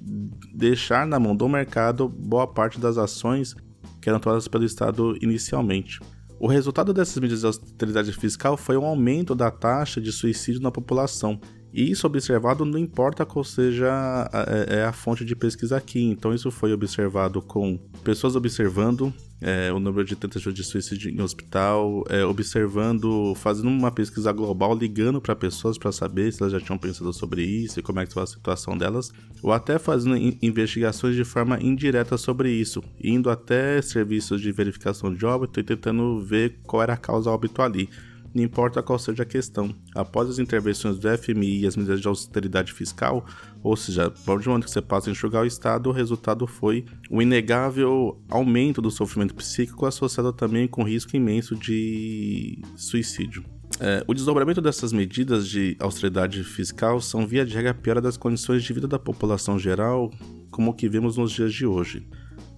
deixar 0.53 1.07
na 1.07 1.19
mão 1.19 1.35
do 1.35 1.47
mercado 1.47 2.09
boa 2.09 2.45
parte 2.45 2.79
das 2.79 2.97
ações 2.97 3.55
que 4.01 4.09
eram 4.09 4.19
tomadas 4.19 4.47
pelo 4.47 4.65
Estado 4.65 5.17
inicialmente. 5.21 5.99
O 6.39 6.47
resultado 6.47 6.93
dessas 6.93 7.17
medidas 7.17 7.41
de 7.41 7.45
austeridade 7.47 8.11
fiscal 8.11 8.57
foi 8.57 8.77
um 8.77 8.85
aumento 8.85 9.33
da 9.33 9.49
taxa 9.49 10.01
de 10.01 10.11
suicídio 10.11 10.61
na 10.61 10.71
população. 10.71 11.39
E 11.73 11.89
isso 11.89 12.05
observado 12.05 12.63
não 12.63 12.77
importa 12.77 13.25
qual 13.25 13.43
seja 13.43 13.89
a, 14.31 14.45
é, 14.47 14.79
é 14.81 14.85
a 14.85 14.93
fonte 14.93 15.25
de 15.25 15.35
pesquisa 15.35 15.75
aqui. 15.75 16.03
Então, 16.03 16.33
isso 16.33 16.51
foi 16.51 16.71
observado 16.71 17.41
com 17.41 17.79
pessoas 18.03 18.35
observando 18.35 19.11
é, 19.41 19.73
o 19.73 19.79
número 19.79 20.05
de 20.05 20.15
tentativas 20.15 20.53
de 20.53 20.63
suicídio 20.63 21.11
em 21.11 21.19
hospital, 21.19 22.05
é, 22.09 22.23
observando, 22.23 23.33
fazendo 23.35 23.67
uma 23.69 23.91
pesquisa 23.91 24.31
global, 24.31 24.73
ligando 24.73 25.19
para 25.19 25.35
pessoas 25.35 25.77
para 25.77 25.91
saber 25.91 26.31
se 26.31 26.41
elas 26.41 26.53
já 26.53 26.61
tinham 26.61 26.77
pensado 26.77 27.11
sobre 27.11 27.43
isso 27.43 27.79
e 27.79 27.83
como 27.83 27.99
é 27.99 28.03
que 28.03 28.09
estava 28.09 28.23
a 28.23 28.27
situação 28.27 28.77
delas, 28.77 29.11
ou 29.41 29.51
até 29.51 29.77
fazendo 29.77 30.15
investigações 30.41 31.15
de 31.15 31.25
forma 31.25 31.59
indireta 31.61 32.17
sobre 32.17 32.51
isso, 32.51 32.81
indo 33.03 33.29
até 33.29 33.81
serviços 33.81 34.39
de 34.39 34.51
verificação 34.51 35.13
de 35.13 35.25
óbito 35.25 35.59
e 35.59 35.63
tentando 35.63 36.21
ver 36.21 36.59
qual 36.63 36.83
era 36.83 36.93
a 36.93 36.97
causa 36.97 37.29
óbito 37.29 37.61
ali 37.61 37.89
não 38.33 38.43
importa 38.43 38.81
qual 38.81 38.97
seja 38.97 39.23
a 39.23 39.25
questão. 39.25 39.73
Após 39.93 40.29
as 40.29 40.39
intervenções 40.39 40.97
do 40.97 41.17
FMI 41.17 41.61
e 41.61 41.67
as 41.67 41.75
medidas 41.75 42.01
de 42.01 42.07
austeridade 42.07 42.73
fiscal, 42.73 43.25
ou 43.61 43.75
seja, 43.75 44.11
de 44.41 44.49
onde 44.49 44.69
você 44.69 44.81
passa 44.81 45.09
a 45.09 45.11
enxugar 45.11 45.43
o 45.43 45.45
Estado, 45.47 45.89
o 45.89 45.93
resultado 45.93 46.47
foi 46.47 46.85
o 47.09 47.21
inegável 47.21 48.19
aumento 48.29 48.81
do 48.81 48.89
sofrimento 48.89 49.35
psíquico 49.35 49.85
associado 49.85 50.33
também 50.33 50.67
com 50.67 50.83
risco 50.83 51.15
imenso 51.15 51.55
de 51.55 52.59
suicídio. 52.75 53.43
É, 53.79 54.03
o 54.07 54.13
desdobramento 54.13 54.61
dessas 54.61 54.93
medidas 54.93 55.47
de 55.47 55.75
austeridade 55.79 56.43
fiscal 56.43 57.01
são 57.01 57.25
via 57.25 57.45
de 57.45 57.55
regra 57.55 57.73
piora 57.73 58.01
das 58.01 58.17
condições 58.17 58.63
de 58.63 58.73
vida 58.73 58.87
da 58.87 58.99
população 58.99 59.57
geral, 59.57 60.11
como 60.51 60.71
o 60.71 60.73
que 60.73 60.87
vemos 60.87 61.17
nos 61.17 61.31
dias 61.31 61.53
de 61.53 61.65
hoje. 61.65 62.07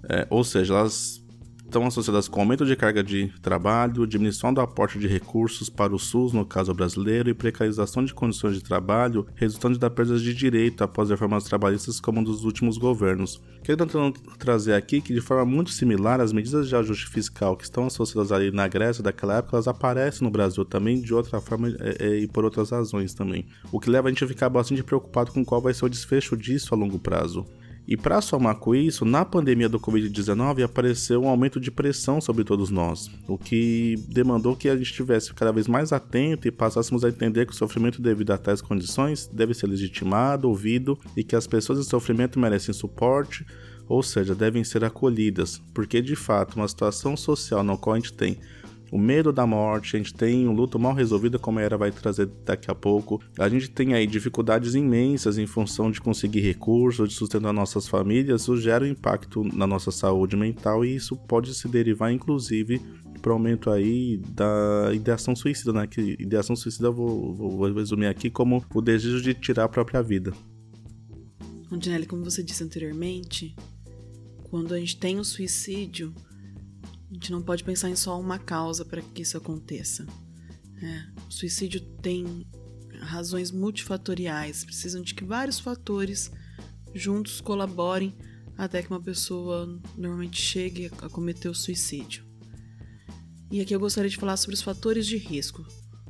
É, 0.09 0.27
ou 0.29 0.43
seja, 0.43 0.73
elas 0.73 1.24
estão 1.65 1.85
associadas 1.85 2.27
com 2.27 2.39
aumento 2.39 2.65
de 2.65 2.75
carga 2.75 3.03
de 3.03 3.31
trabalho, 3.41 4.07
diminuição 4.07 4.53
do 4.53 4.61
aporte 4.61 4.97
de 4.97 5.07
recursos 5.07 5.69
para 5.69 5.93
o 5.93 5.99
SUS, 5.99 6.31
no 6.31 6.45
caso 6.45 6.73
brasileiro, 6.73 7.29
e 7.29 7.33
precarização 7.33 8.03
de 8.03 8.13
condições 8.13 8.55
de 8.55 8.63
trabalho, 8.63 9.25
resultando 9.35 9.77
da 9.77 9.89
perda 9.89 10.17
de 10.17 10.33
direito 10.33 10.83
após 10.83 11.09
reformas 11.09 11.43
trabalhistas 11.43 11.99
como 11.99 12.19
um 12.19 12.23
dos 12.23 12.43
últimos 12.43 12.77
governos. 12.77 13.41
Quero 13.63 13.77
tentando 13.77 14.19
trazer 14.37 14.73
aqui 14.73 15.01
que, 15.01 15.13
de 15.13 15.21
forma 15.21 15.45
muito 15.45 15.71
similar, 15.71 16.21
as 16.21 16.31
medidas 16.31 16.69
de 16.69 16.75
ajuste 16.75 17.07
fiscal 17.07 17.57
que 17.57 17.63
estão 17.63 17.87
associadas 17.87 18.31
ali 18.31 18.51
na 18.51 18.67
Grécia 18.67 19.03
daquela 19.03 19.37
época, 19.37 19.55
elas 19.55 19.67
aparecem 19.67 20.23
no 20.23 20.31
Brasil 20.31 20.63
também 20.63 21.01
de 21.01 21.13
outra 21.13 21.41
forma 21.41 21.69
é, 21.79 21.97
é, 21.99 22.19
e 22.19 22.27
por 22.27 22.45
outras 22.45 22.69
razões 22.69 23.13
também. 23.13 23.45
O 23.71 23.79
que 23.79 23.89
leva 23.89 24.07
a 24.07 24.11
gente 24.11 24.23
a 24.23 24.27
ficar 24.27 24.49
bastante 24.49 24.83
preocupado 24.83 25.31
com 25.31 25.43
qual 25.43 25.61
vai 25.61 25.73
ser 25.73 25.85
o 25.85 25.89
desfecho 25.89 26.37
disso 26.37 26.73
a 26.73 26.77
longo 26.77 26.99
prazo. 26.99 27.45
E 27.87 27.95
para 27.95 28.19
somar 28.19 28.55
com 28.55 28.73
isso, 28.73 29.05
na 29.05 29.23
pandemia 29.23 29.69
do 29.69 29.79
Covid-19 29.79 30.63
apareceu 30.63 31.21
um 31.21 31.27
aumento 31.27 31.59
de 31.59 31.69
pressão 31.69 32.19
sobre 32.19 32.43
todos 32.43 32.71
nós, 32.71 33.11
o 33.27 33.37
que 33.37 33.95
demandou 34.07 34.55
que 34.55 34.67
a 34.67 34.75
gente 34.75 34.87
estivesse 34.87 35.33
cada 35.33 35.51
vez 35.51 35.67
mais 35.67 35.93
atento 35.93 36.47
e 36.47 36.51
passássemos 36.51 37.03
a 37.05 37.09
entender 37.09 37.45
que 37.45 37.53
o 37.53 37.55
sofrimento 37.55 38.01
devido 38.01 38.31
a 38.31 38.37
tais 38.37 38.61
condições 38.61 39.29
deve 39.31 39.53
ser 39.53 39.67
legitimado, 39.67 40.49
ouvido 40.49 40.97
e 41.15 41.23
que 41.23 41.35
as 41.35 41.45
pessoas 41.45 41.77
em 41.77 41.83
sofrimento 41.83 42.39
merecem 42.39 42.73
suporte, 42.73 43.45
ou 43.87 44.01
seja, 44.01 44.33
devem 44.33 44.63
ser 44.63 44.83
acolhidas, 44.83 45.61
porque 45.71 46.01
de 46.01 46.15
fato 46.15 46.55
uma 46.55 46.67
situação 46.67 47.15
social 47.15 47.63
na 47.63 47.77
qual 47.77 47.93
a 47.93 47.99
gente 47.99 48.13
tem 48.13 48.39
o 48.91 48.97
medo 48.97 49.31
da 49.31 49.45
morte, 49.45 49.95
a 49.95 49.99
gente 49.99 50.13
tem 50.13 50.47
um 50.47 50.53
luto 50.53 50.79
mal 50.79 50.93
resolvido, 50.93 51.39
como 51.39 51.59
a 51.59 51.61
Era 51.61 51.77
vai 51.77 51.91
trazer 51.91 52.27
daqui 52.45 52.69
a 52.69 52.75
pouco. 52.75 53.21
A 53.37 53.49
gente 53.49 53.69
tem 53.69 53.93
aí 53.93 54.05
dificuldades 54.05 54.75
imensas 54.75 55.37
em 55.37 55.45
função 55.45 55.91
de 55.91 55.99
conseguir 55.99 56.41
recursos, 56.41 57.09
de 57.09 57.15
sustentar 57.15 57.53
nossas 57.53 57.87
famílias, 57.87 58.41
isso 58.41 58.57
gera 58.57 58.85
um 58.85 58.87
impacto 58.87 59.43
na 59.43 59.65
nossa 59.65 59.91
saúde 59.91 60.35
mental 60.35 60.85
e 60.85 60.95
isso 60.95 61.15
pode 61.15 61.53
se 61.53 61.67
derivar, 61.67 62.11
inclusive, 62.11 62.81
para 63.21 63.31
o 63.31 63.33
aumento 63.33 63.69
aí 63.69 64.17
da 64.17 64.91
ideação 64.93 65.35
suicida, 65.35 65.73
né? 65.73 65.87
Que 65.87 66.15
ideação 66.19 66.55
suicida 66.55 66.91
vou, 66.91 67.33
vou, 67.33 67.49
vou 67.51 67.73
resumir 67.73 68.07
aqui 68.07 68.29
como 68.29 68.63
o 68.73 68.81
desejo 68.81 69.21
de 69.21 69.33
tirar 69.33 69.63
a 69.63 69.69
própria 69.69 70.01
vida. 70.01 70.33
Ondinelli, 71.71 72.05
como 72.05 72.23
você 72.23 72.43
disse 72.43 72.63
anteriormente, 72.63 73.55
quando 74.43 74.73
a 74.73 74.79
gente 74.79 74.97
tem 74.97 75.17
o 75.17 75.21
um 75.21 75.23
suicídio, 75.23 76.13
a 77.09 77.13
gente 77.13 77.31
não 77.31 77.41
pode 77.41 77.63
pensar 77.63 77.89
em 77.89 77.95
só 77.95 78.19
uma 78.19 78.39
causa 78.39 78.83
para 78.83 79.01
que 79.01 79.21
isso 79.21 79.37
aconteça. 79.37 80.05
É, 80.81 81.05
o 81.27 81.31
suicídio 81.31 81.81
tem 82.01 82.45
razões 82.99 83.51
multifatoriais, 83.51 84.63
precisam 84.63 85.01
de 85.01 85.13
que 85.13 85.23
vários 85.23 85.59
fatores 85.59 86.31
juntos 86.93 87.41
colaborem 87.41 88.15
até 88.57 88.81
que 88.81 88.89
uma 88.89 89.01
pessoa 89.01 89.79
normalmente 89.97 90.41
chegue 90.41 90.91
a 91.01 91.09
cometer 91.09 91.49
o 91.49 91.55
suicídio. 91.55 92.25
E 93.51 93.61
aqui 93.61 93.75
eu 93.75 93.79
gostaria 93.79 94.09
de 94.09 94.17
falar 94.17 94.37
sobre 94.37 94.55
os 94.55 94.61
fatores 94.61 95.05
de 95.05 95.17
risco. 95.17 95.65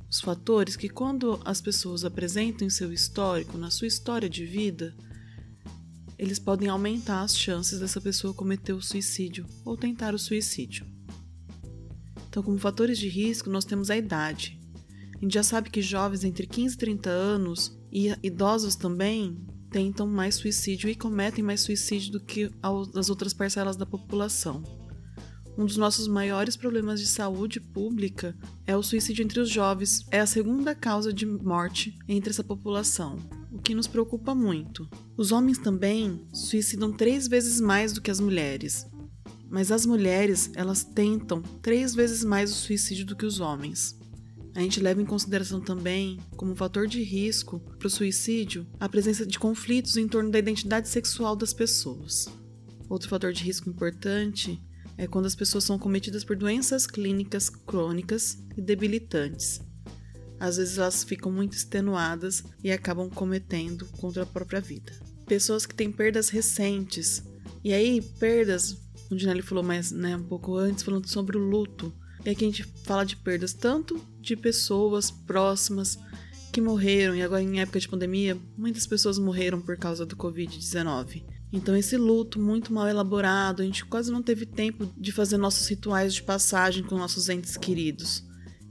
Os 0.09 0.21
fatores 0.21 0.75
que, 0.75 0.87
quando 0.87 1.39
as 1.43 1.59
pessoas 1.59 2.05
apresentam 2.05 2.65
em 2.65 2.69
seu 2.69 2.93
histórico, 2.93 3.57
na 3.57 3.69
sua 3.69 3.87
história 3.87 4.29
de 4.29 4.45
vida, 4.45 4.95
eles 6.17 6.39
podem 6.39 6.69
aumentar 6.69 7.22
as 7.22 7.38
chances 7.38 7.79
dessa 7.79 8.00
pessoa 8.00 8.34
cometer 8.34 8.74
o 8.74 8.81
suicídio 8.81 9.45
ou 9.63 9.75
tentar 9.75 10.13
o 10.13 10.19
suicídio. 10.19 10.86
Então, 12.29 12.43
como 12.43 12.57
fatores 12.57 12.98
de 12.98 13.07
risco, 13.07 13.50
nós 13.50 13.65
temos 13.65 13.89
a 13.89 13.98
idade. 13.98 14.60
A 15.15 15.19
gente 15.19 15.34
já 15.34 15.43
sabe 15.43 15.69
que 15.69 15.81
jovens 15.81 16.24
entre 16.24 16.45
15 16.45 16.75
e 16.75 16.77
30 16.77 17.10
anos 17.10 17.77
e 17.91 18.13
idosos 18.22 18.75
também 18.75 19.38
tentam 19.69 20.07
mais 20.07 20.36
suicídio 20.36 20.89
e 20.89 20.95
cometem 20.95 21.43
mais 21.43 21.62
suicídio 21.62 22.13
do 22.13 22.19
que 22.19 22.51
as 22.93 23.10
outras 23.10 23.34
parcelas 23.34 23.75
da 23.75 23.86
população. 23.86 24.63
Um 25.57 25.65
dos 25.65 25.77
nossos 25.77 26.07
maiores 26.07 26.57
problemas 26.57 27.00
de 27.00 27.07
saúde 27.07 27.62
pública 27.62 28.38
é 28.67 28.75
o 28.75 28.84
suicídio 28.84 29.24
entre 29.24 29.39
os 29.39 29.50
jovens, 29.50 30.05
é 30.12 30.19
a 30.19 30.25
segunda 30.25 30.75
causa 30.75 31.13
de 31.13 31.25
morte 31.25 31.98
entre 32.10 32.31
essa 32.31 32.43
população 32.43 33.17
o 33.55 33.62
que 33.62 33.74
nos 33.74 33.88
preocupa 33.88 34.35
muito. 34.35 34.88
Os 35.15 35.31
homens 35.31 35.57
também 35.57 36.27
suicidam 36.33 36.91
três 36.91 37.25
vezes 37.25 37.62
mais 37.62 37.93
do 37.93 38.01
que 38.01 38.12
as 38.12 38.19
mulheres, 38.19 38.85
mas 39.50 39.71
as 39.71 39.85
mulheres 39.85 40.51
elas 40.55 40.83
tentam 40.83 41.41
três 41.62 41.95
vezes 41.95 42.21
mais 42.25 42.51
o 42.51 42.55
suicídio 42.55 43.05
do 43.05 43.15
que 43.15 43.25
os 43.25 43.39
homens. 43.39 43.97
A 44.53 44.59
gente 44.59 44.81
leva 44.81 45.01
em 45.01 45.05
consideração 45.05 45.62
também, 45.62 46.19
como 46.35 46.55
fator 46.55 46.85
de 46.85 47.01
risco 47.01 47.62
para 47.79 47.88
o 47.88 47.89
suicídio, 47.89 48.67
a 48.77 48.89
presença 48.89 49.25
de 49.25 49.39
conflitos 49.39 49.95
em 49.95 50.07
torno 50.07 50.31
da 50.31 50.39
identidade 50.39 50.89
sexual 50.89 51.35
das 51.35 51.53
pessoas. 51.53 52.27
Outro 52.89 53.07
fator 53.07 53.31
de 53.31 53.43
risco 53.43 53.69
importante 53.69 54.62
é 54.97 55.07
quando 55.07 55.27
as 55.27 55.35
pessoas 55.35 55.63
são 55.63 55.79
cometidas 55.79 56.25
por 56.25 56.35
doenças 56.35 56.85
clínicas 56.85 57.50
crônicas 57.50 58.38
e 58.57 58.62
debilitantes, 58.62 59.62
às 60.45 60.57
vezes 60.57 60.77
elas 60.77 61.03
ficam 61.03 61.31
muito 61.31 61.53
extenuadas 61.53 62.43
e 62.63 62.71
acabam 62.71 63.09
cometendo 63.09 63.85
contra 63.97 64.23
a 64.23 64.25
própria 64.25 64.61
vida. 64.61 64.93
Pessoas 65.25 65.65
que 65.65 65.73
têm 65.73 65.91
perdas 65.91 66.29
recentes. 66.29 67.23
E 67.63 67.73
aí, 67.73 68.01
perdas, 68.19 68.77
o 69.09 69.15
Dinelli 69.15 69.41
falou 69.41 69.63
mais 69.63 69.91
né, 69.91 70.15
um 70.15 70.23
pouco 70.23 70.55
antes, 70.55 70.83
falando 70.83 71.07
sobre 71.07 71.37
o 71.37 71.39
luto. 71.39 71.91
E 72.23 72.29
aqui 72.29 72.45
a 72.45 72.47
gente 72.47 72.63
fala 72.85 73.03
de 73.03 73.15
perdas 73.15 73.53
tanto 73.53 73.99
de 74.19 74.35
pessoas 74.35 75.09
próximas 75.09 75.97
que 76.51 76.61
morreram, 76.61 77.15
e 77.15 77.21
agora 77.21 77.41
em 77.41 77.59
época 77.59 77.79
de 77.79 77.89
pandemia, 77.89 78.39
muitas 78.57 78.87
pessoas 78.87 79.19
morreram 79.19 79.59
por 79.59 79.77
causa 79.77 80.05
do 80.05 80.15
Covid-19. 80.15 81.23
Então, 81.51 81.75
esse 81.75 81.97
luto 81.97 82.39
muito 82.39 82.71
mal 82.71 82.87
elaborado, 82.87 83.61
a 83.61 83.65
gente 83.65 83.85
quase 83.85 84.11
não 84.11 84.21
teve 84.21 84.45
tempo 84.45 84.89
de 84.97 85.11
fazer 85.11 85.37
nossos 85.37 85.67
rituais 85.67 86.13
de 86.13 86.23
passagem 86.23 86.83
com 86.83 86.97
nossos 86.97 87.29
entes 87.29 87.57
queridos. 87.57 88.23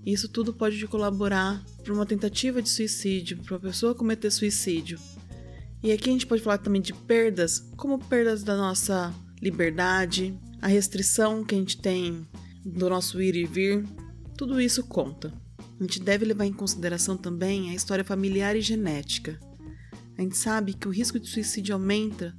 Isso 0.05 0.29
tudo 0.29 0.53
pode 0.53 0.87
colaborar 0.87 1.65
para 1.83 1.93
uma 1.93 2.05
tentativa 2.05 2.61
de 2.61 2.69
suicídio, 2.69 3.39
para 3.39 3.57
a 3.57 3.61
pessoa 3.61 3.95
cometer 3.95 4.31
suicídio. 4.31 4.99
E 5.83 5.93
aqui 5.93 6.11
a 6.11 6.13
gente 6.13 6.27
pode 6.27 6.43
falar 6.43 6.59
também 6.59 6.83
de 6.83 6.93
perdas, 6.93 7.61
como 7.77 7.99
perdas 7.99 8.43
da 8.43 8.57
nossa 8.57 9.15
liberdade, 9.41 10.39
a 10.61 10.67
restrição 10.69 11.45
que 11.45 11.55
a 11.55 11.59
gente 11.59 11.79
tem 11.79 12.27
do 12.65 12.89
nosso 12.89 13.21
ir 13.21 13.35
e 13.35 13.45
vir, 13.45 13.85
tudo 14.37 14.61
isso 14.61 14.85
conta. 14.85 15.33
A 15.79 15.83
gente 15.83 16.01
deve 16.01 16.25
levar 16.25 16.47
em 16.47 16.53
consideração 16.53 17.17
também 17.17 17.71
a 17.71 17.75
história 17.75 18.05
familiar 18.05 18.57
e 18.57 18.61
genética. 18.61 19.39
A 20.17 20.23
gente 20.23 20.37
sabe 20.37 20.73
que 20.75 20.89
o 20.89 20.91
risco 20.91 21.19
de 21.19 21.29
suicídio 21.29 21.75
aumenta 21.75 22.35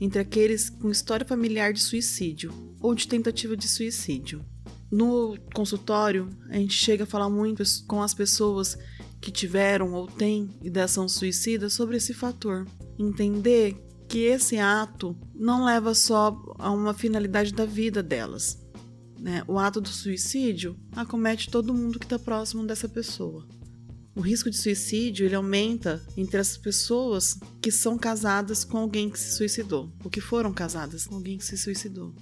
entre 0.00 0.20
aqueles 0.20 0.70
com 0.70 0.90
história 0.90 1.26
familiar 1.26 1.72
de 1.72 1.80
suicídio 1.80 2.52
ou 2.80 2.94
de 2.94 3.06
tentativa 3.06 3.56
de 3.56 3.68
suicídio. 3.68 4.44
No 4.90 5.36
consultório, 5.54 6.30
a 6.48 6.56
gente 6.56 6.72
chega 6.72 7.04
a 7.04 7.06
falar 7.06 7.28
muito 7.28 7.62
com 7.86 8.02
as 8.02 8.14
pessoas 8.14 8.76
que 9.20 9.30
tiveram 9.30 9.92
ou 9.92 10.06
têm 10.06 10.48
ideação 10.62 11.08
suicida 11.08 11.68
sobre 11.68 11.96
esse 11.96 12.14
fator. 12.14 12.66
Entender 12.98 13.76
que 14.08 14.20
esse 14.20 14.56
ato 14.56 15.14
não 15.34 15.64
leva 15.64 15.94
só 15.94 16.36
a 16.58 16.70
uma 16.70 16.94
finalidade 16.94 17.52
da 17.52 17.66
vida 17.66 18.02
delas. 18.02 18.58
Né? 19.18 19.42
O 19.46 19.58
ato 19.58 19.80
do 19.80 19.88
suicídio 19.88 20.78
acomete 20.92 21.50
todo 21.50 21.74
mundo 21.74 21.98
que 21.98 22.06
está 22.06 22.18
próximo 22.18 22.64
dessa 22.64 22.88
pessoa. 22.88 23.46
O 24.14 24.20
risco 24.20 24.50
de 24.50 24.56
suicídio 24.56 25.26
ele 25.26 25.34
aumenta 25.34 26.02
entre 26.16 26.38
as 26.38 26.56
pessoas 26.56 27.38
que 27.60 27.70
são 27.70 27.96
casadas 27.98 28.64
com 28.64 28.78
alguém 28.78 29.10
que 29.10 29.18
se 29.18 29.36
suicidou, 29.36 29.92
ou 30.02 30.10
que 30.10 30.20
foram 30.20 30.52
casadas 30.52 31.06
com 31.06 31.16
alguém 31.16 31.38
que 31.38 31.44
se 31.44 31.56
suicidou. 31.56 32.12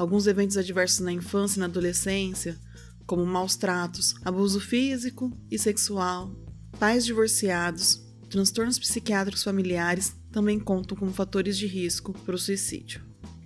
Alguns 0.00 0.26
eventos 0.26 0.56
adversos 0.56 1.00
na 1.00 1.12
infância 1.12 1.58
e 1.58 1.60
na 1.60 1.66
adolescência, 1.66 2.58
como 3.04 3.26
maus 3.26 3.54
tratos, 3.54 4.14
abuso 4.24 4.58
físico 4.58 5.30
e 5.50 5.58
sexual, 5.58 6.34
pais 6.78 7.04
divorciados, 7.04 8.00
transtornos 8.30 8.78
psiquiátricos 8.78 9.44
familiares 9.44 10.16
também 10.32 10.58
contam 10.58 10.96
como 10.96 11.12
fatores 11.12 11.58
de 11.58 11.66
risco 11.66 12.14
para 12.14 12.34
o 12.34 12.38
suicídio. 12.38 13.02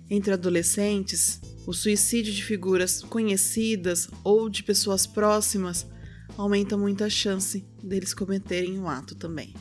Entre 0.09 0.31
adolescentes, 0.31 1.41
o 1.67 1.73
suicídio 1.73 2.31
de 2.31 2.41
figuras 2.41 3.01
conhecidas 3.01 4.07
ou 4.23 4.47
de 4.47 4.63
pessoas 4.63 5.05
próximas 5.05 5.85
aumenta 6.37 6.77
muito 6.77 7.03
a 7.03 7.09
chance 7.09 7.65
deles 7.83 8.13
cometerem 8.13 8.79
o 8.79 8.87
ato 8.87 9.13
também. 9.13 9.53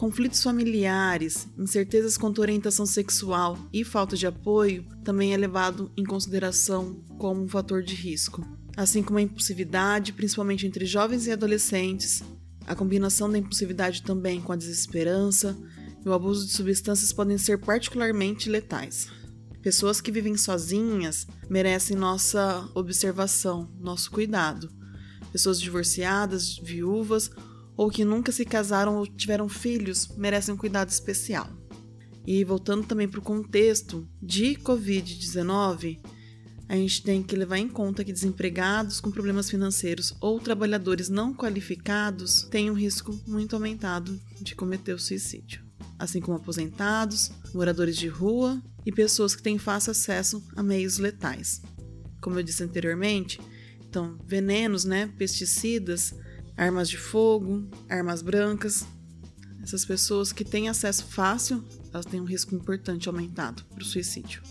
Conflitos 0.00 0.42
familiares, 0.42 1.46
incertezas 1.58 2.16
quanto 2.16 2.40
à 2.40 2.44
orientação 2.44 2.86
sexual 2.86 3.58
e 3.70 3.84
falta 3.84 4.16
de 4.16 4.26
apoio 4.26 4.82
também 5.04 5.34
é 5.34 5.36
levado 5.36 5.92
em 5.94 6.04
consideração 6.04 7.04
como 7.18 7.42
um 7.42 7.46
fator 7.46 7.82
de 7.82 7.94
risco, 7.94 8.42
assim 8.74 9.02
como 9.02 9.18
a 9.18 9.22
impulsividade, 9.22 10.14
principalmente 10.14 10.66
entre 10.66 10.86
jovens 10.86 11.26
e 11.26 11.30
adolescentes, 11.30 12.22
a 12.66 12.74
combinação 12.74 13.30
da 13.30 13.36
impulsividade 13.36 14.02
também 14.02 14.40
com 14.40 14.54
a 14.54 14.56
desesperança 14.56 15.54
e 16.02 16.08
o 16.08 16.14
abuso 16.14 16.46
de 16.46 16.52
substâncias 16.54 17.12
podem 17.12 17.36
ser 17.36 17.58
particularmente 17.58 18.48
letais. 18.48 19.08
Pessoas 19.60 20.00
que 20.00 20.10
vivem 20.10 20.34
sozinhas 20.34 21.26
merecem 21.46 21.94
nossa 21.94 22.66
observação, 22.74 23.70
nosso 23.78 24.10
cuidado. 24.10 24.72
Pessoas 25.30 25.60
divorciadas, 25.60 26.56
viúvas 26.56 27.30
ou 27.80 27.88
que 27.90 28.04
nunca 28.04 28.30
se 28.30 28.44
casaram 28.44 28.98
ou 28.98 29.06
tiveram 29.06 29.48
filhos 29.48 30.08
merecem 30.14 30.52
um 30.52 30.56
cuidado 30.58 30.90
especial. 30.90 31.48
E 32.26 32.44
voltando 32.44 32.86
também 32.86 33.08
para 33.08 33.20
o 33.20 33.22
contexto 33.22 34.06
de 34.20 34.54
Covid-19, 34.56 35.98
a 36.68 36.76
gente 36.76 37.02
tem 37.02 37.22
que 37.22 37.34
levar 37.34 37.56
em 37.56 37.70
conta 37.70 38.04
que 38.04 38.12
desempregados 38.12 39.00
com 39.00 39.10
problemas 39.10 39.48
financeiros 39.48 40.14
ou 40.20 40.38
trabalhadores 40.38 41.08
não 41.08 41.32
qualificados 41.32 42.42
têm 42.50 42.70
um 42.70 42.74
risco 42.74 43.18
muito 43.26 43.56
aumentado 43.56 44.20
de 44.42 44.54
cometer 44.54 44.92
o 44.92 44.98
suicídio, 44.98 45.64
assim 45.98 46.20
como 46.20 46.36
aposentados, 46.36 47.32
moradores 47.54 47.96
de 47.96 48.08
rua 48.08 48.62
e 48.84 48.92
pessoas 48.92 49.34
que 49.34 49.42
têm 49.42 49.56
fácil 49.56 49.92
acesso 49.92 50.46
a 50.54 50.62
meios 50.62 50.98
letais. 50.98 51.62
Como 52.20 52.38
eu 52.38 52.42
disse 52.42 52.62
anteriormente, 52.62 53.40
então 53.88 54.18
venenos, 54.26 54.84
né, 54.84 55.10
pesticidas, 55.16 56.14
armas 56.60 56.90
de 56.90 56.98
fogo, 56.98 57.66
armas 57.88 58.20
brancas, 58.20 58.86
essas 59.62 59.82
pessoas 59.82 60.30
que 60.30 60.44
têm 60.44 60.68
acesso 60.68 61.06
fácil, 61.06 61.64
elas 61.90 62.04
têm 62.04 62.20
um 62.20 62.24
risco 62.24 62.54
importante 62.54 63.08
aumentado 63.08 63.64
para 63.64 63.82
o 63.82 63.84
suicídio. 63.84 64.42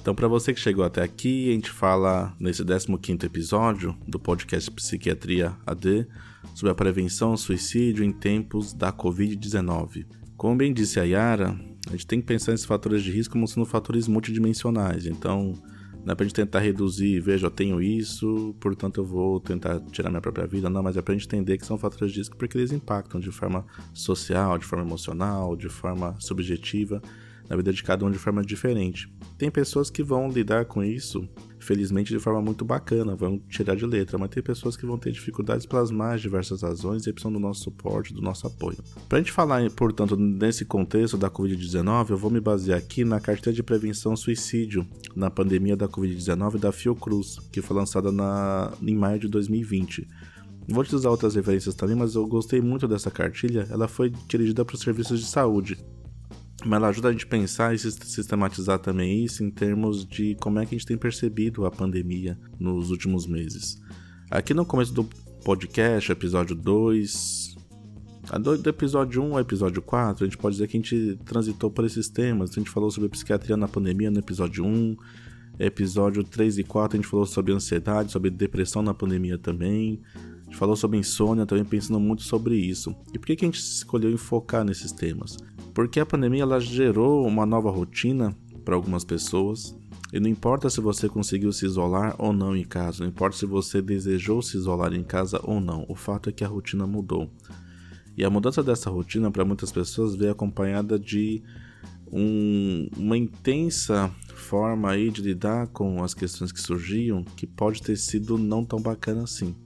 Então, 0.00 0.16
para 0.16 0.26
você 0.26 0.52
que 0.52 0.58
chegou 0.58 0.84
até 0.84 1.00
aqui, 1.00 1.48
a 1.48 1.52
gente 1.52 1.70
fala 1.70 2.34
nesse 2.40 2.64
15 2.64 3.24
episódio 3.24 3.96
do 4.06 4.18
podcast 4.18 4.68
Psiquiatria 4.72 5.56
AD 5.64 6.08
sobre 6.56 6.72
a 6.72 6.74
prevenção 6.74 7.30
ao 7.30 7.36
suicídio 7.36 8.04
em 8.04 8.10
tempos 8.10 8.72
da 8.72 8.92
Covid-19. 8.92 10.04
Como 10.36 10.56
bem 10.56 10.72
disse 10.72 10.98
a 10.98 11.04
Yara, 11.04 11.56
a 11.86 11.92
gente 11.92 12.06
tem 12.08 12.20
que 12.20 12.26
pensar 12.26 12.50
nesses 12.50 12.66
fatores 12.66 13.00
de 13.00 13.12
risco 13.12 13.34
como 13.34 13.46
sendo 13.46 13.64
fatores 13.64 14.08
multidimensionais. 14.08 15.06
Então, 15.06 15.54
não 16.04 16.12
é 16.12 16.14
pra 16.14 16.24
gente 16.24 16.34
tentar 16.34 16.58
reduzir, 16.58 17.20
veja, 17.20 17.46
eu 17.46 17.50
tenho 17.50 17.80
isso, 17.80 18.54
portanto 18.58 19.00
eu 19.00 19.04
vou 19.04 19.38
tentar 19.38 19.80
tirar 19.92 20.10
minha 20.10 20.20
própria 20.20 20.46
vida. 20.46 20.68
Não, 20.68 20.82
mas 20.82 20.96
é 20.96 21.02
pra 21.02 21.14
gente 21.14 21.26
entender 21.26 21.58
que 21.58 21.66
são 21.66 21.78
fatores 21.78 22.12
de 22.12 22.18
risco 22.18 22.36
porque 22.36 22.58
eles 22.58 22.72
impactam 22.72 23.20
de 23.20 23.30
forma 23.30 23.64
social, 23.94 24.58
de 24.58 24.64
forma 24.64 24.84
emocional, 24.84 25.56
de 25.56 25.68
forma 25.68 26.16
subjetiva 26.18 27.00
na 27.48 27.56
vida 27.56 27.72
de 27.72 27.82
cada 27.82 28.04
um 28.04 28.10
de 28.10 28.18
forma 28.18 28.42
diferente. 28.42 29.12
Tem 29.38 29.50
pessoas 29.50 29.90
que 29.90 30.02
vão 30.02 30.28
lidar 30.28 30.64
com 30.64 30.82
isso, 30.82 31.28
felizmente, 31.62 32.12
de 32.12 32.18
forma 32.18 32.40
muito 32.40 32.64
bacana, 32.64 33.14
vão 33.14 33.38
tirar 33.48 33.74
de 33.74 33.86
letra, 33.86 34.18
mas 34.18 34.30
tem 34.30 34.42
pessoas 34.42 34.76
que 34.76 34.86
vão 34.86 34.98
ter 34.98 35.12
dificuldades 35.12 35.66
pelas 35.66 35.90
mais 35.90 36.20
diversas 36.20 36.62
razões 36.62 37.06
e 37.06 37.12
precisam 37.12 37.32
do 37.32 37.38
nosso 37.38 37.62
suporte, 37.62 38.12
do 38.12 38.20
nosso 38.20 38.46
apoio. 38.46 38.78
Para 39.08 39.18
a 39.18 39.20
gente 39.20 39.32
falar, 39.32 39.68
portanto, 39.70 40.16
nesse 40.16 40.64
contexto 40.64 41.16
da 41.16 41.30
Covid-19, 41.30 42.10
eu 42.10 42.16
vou 42.16 42.30
me 42.30 42.40
basear 42.40 42.78
aqui 42.78 43.04
na 43.04 43.20
carteira 43.20 43.54
de 43.54 43.62
prevenção 43.62 44.16
suicídio 44.16 44.86
na 45.14 45.30
pandemia 45.30 45.76
da 45.76 45.88
Covid-19 45.88 46.58
da 46.58 46.72
Fiocruz, 46.72 47.38
que 47.50 47.60
foi 47.60 47.76
lançada 47.76 48.10
na, 48.10 48.72
em 48.82 48.94
maio 48.94 49.18
de 49.18 49.28
2020. 49.28 50.06
Vou 50.68 50.84
te 50.84 50.94
usar 50.94 51.10
outras 51.10 51.34
referências 51.34 51.74
também, 51.74 51.96
mas 51.96 52.14
eu 52.14 52.26
gostei 52.26 52.60
muito 52.60 52.86
dessa 52.86 53.10
cartilha. 53.10 53.66
Ela 53.70 53.88
foi 53.88 54.12
dirigida 54.28 54.64
para 54.64 54.74
os 54.74 54.80
serviços 54.80 55.20
de 55.20 55.26
saúde 55.26 55.76
mas 56.64 56.76
ela 56.76 56.88
ajuda 56.88 57.08
a 57.08 57.12
gente 57.12 57.24
a 57.24 57.28
pensar 57.28 57.74
e 57.74 57.78
sistematizar 57.78 58.78
também 58.78 59.24
isso 59.24 59.42
em 59.42 59.50
termos 59.50 60.06
de 60.06 60.36
como 60.40 60.58
é 60.58 60.66
que 60.66 60.74
a 60.74 60.78
gente 60.78 60.86
tem 60.86 60.96
percebido 60.96 61.66
a 61.66 61.70
pandemia 61.70 62.38
nos 62.58 62.90
últimos 62.90 63.26
meses. 63.26 63.80
Aqui 64.30 64.54
no 64.54 64.64
começo 64.64 64.92
do 64.92 65.04
podcast, 65.44 66.10
episódio 66.10 66.54
2, 66.54 67.56
do 68.40 68.68
episódio 68.68 69.22
1 69.22 69.34
ao 69.34 69.40
episódio 69.40 69.82
4, 69.82 70.24
a 70.24 70.28
gente 70.28 70.38
pode 70.38 70.54
dizer 70.54 70.68
que 70.68 70.76
a 70.76 70.80
gente 70.80 71.18
transitou 71.24 71.70
por 71.70 71.84
esses 71.84 72.08
temas. 72.08 72.50
A 72.50 72.54
gente 72.54 72.70
falou 72.70 72.90
sobre 72.90 73.08
psiquiatria 73.08 73.56
na 73.56 73.66
pandemia 73.66 74.10
no 74.10 74.20
episódio 74.20 74.64
1, 74.64 74.96
episódio 75.58 76.24
3 76.24 76.58
e 76.58 76.64
4 76.64 76.96
a 76.96 77.00
gente 77.00 77.10
falou 77.10 77.26
sobre 77.26 77.52
ansiedade, 77.52 78.12
sobre 78.12 78.30
depressão 78.30 78.82
na 78.82 78.94
pandemia 78.94 79.36
também. 79.36 80.00
A 80.14 80.44
gente 80.44 80.56
falou 80.56 80.76
sobre 80.76 80.98
insônia 80.98 81.44
também, 81.44 81.64
pensando 81.64 81.98
muito 81.98 82.22
sobre 82.22 82.56
isso. 82.56 82.94
E 83.12 83.18
por 83.18 83.26
que, 83.26 83.36
que 83.36 83.44
a 83.44 83.48
gente 83.48 83.58
escolheu 83.58 84.10
enfocar 84.10 84.64
nesses 84.64 84.92
temas? 84.92 85.36
Porque 85.74 86.00
a 86.00 86.06
pandemia 86.06 86.42
ela 86.42 86.60
gerou 86.60 87.26
uma 87.26 87.46
nova 87.46 87.70
rotina 87.70 88.36
para 88.64 88.74
algumas 88.74 89.04
pessoas. 89.04 89.74
E 90.12 90.20
não 90.20 90.28
importa 90.28 90.68
se 90.68 90.80
você 90.80 91.08
conseguiu 91.08 91.52
se 91.52 91.64
isolar 91.64 92.14
ou 92.18 92.32
não 92.32 92.54
em 92.54 92.64
casa, 92.64 93.02
não 93.02 93.08
importa 93.08 93.36
se 93.36 93.46
você 93.46 93.80
desejou 93.80 94.42
se 94.42 94.58
isolar 94.58 94.92
em 94.92 95.02
casa 95.02 95.40
ou 95.42 95.58
não, 95.58 95.86
o 95.88 95.94
fato 95.94 96.28
é 96.28 96.32
que 96.32 96.44
a 96.44 96.48
rotina 96.48 96.86
mudou. 96.86 97.30
E 98.14 98.22
a 98.22 98.28
mudança 98.28 98.62
dessa 98.62 98.90
rotina 98.90 99.30
para 99.30 99.44
muitas 99.44 99.72
pessoas 99.72 100.14
veio 100.14 100.32
acompanhada 100.32 100.98
de 100.98 101.42
um, 102.12 102.90
uma 102.94 103.16
intensa 103.16 104.14
forma 104.34 104.90
aí 104.90 105.10
de 105.10 105.22
lidar 105.22 105.68
com 105.68 106.04
as 106.04 106.12
questões 106.12 106.52
que 106.52 106.60
surgiam 106.60 107.24
que 107.24 107.46
pode 107.46 107.82
ter 107.82 107.96
sido 107.96 108.36
não 108.36 108.64
tão 108.66 108.82
bacana 108.82 109.22
assim. 109.22 109.56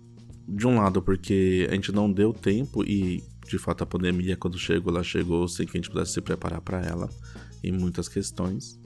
De 0.47 0.65
um 0.65 0.77
lado, 0.77 1.03
porque 1.03 1.67
a 1.69 1.75
gente 1.75 1.91
não 1.91 2.13
deu 2.13 2.33
tempo 2.33 2.85
e 2.85 3.25
de 3.49 3.59
fato 3.59 3.83
a 3.83 3.87
pandemia 3.87 4.37
quando 4.37 4.59
chegou 4.59 4.93
ela 4.93 5.03
chegou 5.03 5.47
sem 5.49 5.67
que 5.67 5.77
a 5.77 5.81
gente 5.81 5.91
pudesse 5.91 6.13
se 6.13 6.21
preparar 6.21 6.61
para 6.61 6.81
ela 6.81 7.09
em 7.63 7.73
muitas 7.73 8.09
questões. 8.09 8.79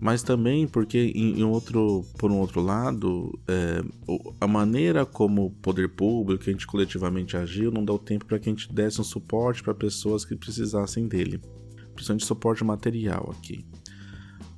Mas 0.00 0.22
também 0.22 0.66
porque 0.66 1.12
em, 1.14 1.40
em 1.40 1.44
outro 1.44 2.04
por 2.18 2.30
um 2.30 2.38
outro 2.38 2.60
lado 2.60 3.36
é, 3.48 3.82
a 4.40 4.46
maneira 4.46 5.04
como 5.04 5.46
o 5.46 5.50
poder 5.50 5.88
público 5.88 6.44
a 6.46 6.52
gente 6.52 6.66
coletivamente 6.66 7.36
agiu 7.36 7.72
não 7.72 7.84
deu 7.84 7.98
tempo 7.98 8.24
para 8.24 8.38
que 8.38 8.48
a 8.48 8.52
gente 8.52 8.72
desse 8.72 9.00
um 9.00 9.04
suporte 9.04 9.62
para 9.62 9.74
pessoas 9.74 10.24
que 10.24 10.36
precisassem 10.36 11.08
dele. 11.08 11.40
Principalmente 11.94 12.24
suporte 12.24 12.62
material 12.62 13.34
aqui 13.36 13.66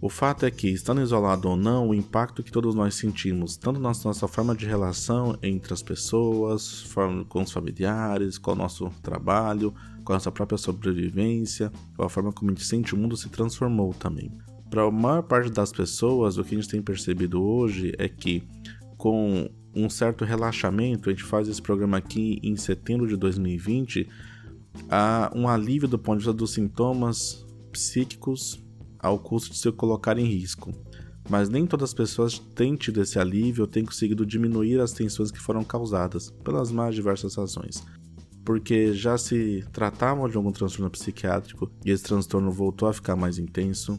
o 0.03 0.09
fato 0.09 0.47
é 0.47 0.51
que, 0.51 0.69
estando 0.69 1.03
isolado 1.03 1.47
ou 1.47 1.57
não, 1.57 1.89
o 1.89 1.95
impacto 1.95 2.43
que 2.43 2.51
todos 2.51 2.75
nós 2.75 2.95
sentimos, 2.95 3.59
tanto 3.59 3.79
na 3.79 3.93
nossa 3.93 4.27
forma 4.27 4.57
de 4.57 4.65
relação 4.65 5.37
entre 5.43 5.75
as 5.75 5.83
pessoas, 5.83 6.87
com 7.29 7.43
os 7.43 7.53
familiares, 7.53 8.39
com 8.39 8.53
o 8.53 8.55
nosso 8.55 8.91
trabalho, 9.03 9.75
com 10.03 10.15
a 10.15 10.17
nossa 10.17 10.33
própria 10.33 10.57
sobrevivência, 10.57 11.71
com 11.95 12.03
a 12.03 12.09
forma 12.09 12.33
como 12.33 12.51
a 12.51 12.55
gente 12.55 12.67
sente 12.67 12.95
o 12.95 12.97
mundo 12.97 13.15
se 13.15 13.29
transformou 13.29 13.93
também. 13.93 14.33
Para 14.71 14.85
a 14.85 14.91
maior 14.91 15.23
parte 15.23 15.51
das 15.51 15.71
pessoas, 15.71 16.39
o 16.39 16.45
que 16.45 16.55
a 16.55 16.59
gente 16.59 16.71
tem 16.71 16.81
percebido 16.81 17.43
hoje 17.43 17.93
é 17.99 18.09
que, 18.09 18.43
com 18.97 19.51
um 19.75 19.91
certo 19.91 20.25
relaxamento, 20.25 21.11
a 21.11 21.13
gente 21.13 21.25
faz 21.25 21.47
esse 21.47 21.61
programa 21.61 21.99
aqui 21.99 22.41
em 22.43 22.57
setembro 22.57 23.07
de 23.07 23.19
2020, 23.19 24.09
há 24.89 25.31
um 25.35 25.47
alívio 25.47 25.87
do 25.87 25.99
ponto 25.99 26.21
de 26.21 26.25
vista 26.25 26.33
dos 26.33 26.55
sintomas 26.55 27.45
psíquicos 27.71 28.65
ao 29.03 29.19
custo 29.19 29.51
de 29.51 29.59
se 29.59 29.71
colocar 29.73 30.19
em 30.19 30.25
risco. 30.25 30.73
Mas 31.29 31.49
nem 31.49 31.67
todas 31.67 31.91
as 31.91 31.95
pessoas 31.95 32.39
têm 32.39 32.75
tido 32.77 33.01
esse 33.01 33.19
alívio 33.19 33.63
ou 33.63 33.69
têm 33.69 33.85
conseguido 33.85 34.27
diminuir 34.27 34.81
as 34.81 34.93
tensões 34.93 35.31
que 35.31 35.39
foram 35.39 35.63
causadas, 35.63 36.31
pelas 36.43 36.73
mais 36.73 36.95
diversas 36.95 37.37
razões. 37.37 37.85
Porque 38.45 38.93
já 38.93 39.17
se 39.17 39.65
tratavam 39.73 40.29
de 40.29 40.37
algum 40.37 40.51
transtorno 40.51 40.91
psiquiátrico 40.91 41.71
e 41.85 41.91
esse 41.91 42.03
transtorno 42.03 42.51
voltou 42.51 42.89
a 42.89 42.93
ficar 42.93 43.15
mais 43.15 43.39
intenso, 43.39 43.99